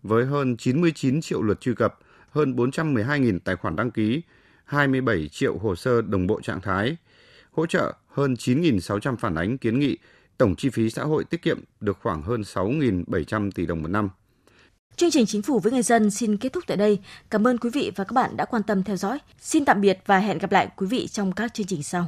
với 0.04 0.26
hơn 0.26 0.58
99 0.58 1.22
triệu 1.22 1.42
lượt 1.42 1.62
truy 1.62 1.76
cập, 1.76 2.00
hơn 2.30 2.56
412.000 2.56 3.40
tài 3.40 3.56
khoản 3.56 3.76
đăng 3.76 3.92
ký, 3.92 4.22
27 4.66 5.30
triệu 5.32 5.58
hồ 5.58 5.76
sơ 5.76 6.02
đồng 6.02 6.28
bộ 6.28 6.42
trạng 6.42 6.62
thái, 6.62 6.98
hỗ 7.52 7.66
trợ 7.66 7.94
hơn 8.08 8.34
9.600 8.34 9.16
phản 9.16 9.36
ánh 9.36 9.58
kiến 9.58 9.80
nghị, 9.80 9.98
tổng 10.40 10.56
chi 10.56 10.70
phí 10.70 10.90
xã 10.90 11.04
hội 11.04 11.24
tiết 11.24 11.42
kiệm 11.42 11.60
được 11.80 11.98
khoảng 12.02 12.22
hơn 12.22 12.42
6.700 12.42 13.52
tỷ 13.52 13.66
đồng 13.66 13.82
một 13.82 13.88
năm. 13.88 14.10
Chương 14.96 15.12
trình 15.12 15.26
Chính 15.26 15.42
phủ 15.42 15.60
với 15.60 15.72
người 15.72 15.82
dân 15.82 16.12
xin 16.12 16.38
kết 16.38 16.54
thúc 16.54 16.64
tại 16.68 16.78
đây. 16.78 17.00
Cảm 17.30 17.48
ơn 17.48 17.58
quý 17.58 17.70
vị 17.74 17.92
và 17.96 18.04
các 18.04 18.14
bạn 18.14 18.38
đã 18.38 18.46
quan 18.46 18.64
tâm 18.64 18.84
theo 18.84 18.98
dõi. 18.98 19.20
Xin 19.40 19.66
tạm 19.66 19.82
biệt 19.82 20.00
và 20.06 20.20
hẹn 20.20 20.38
gặp 20.38 20.52
lại 20.52 20.68
quý 20.76 20.88
vị 20.88 21.08
trong 21.08 21.32
các 21.32 21.54
chương 21.54 21.68
trình 21.68 21.84
sau. 21.84 21.98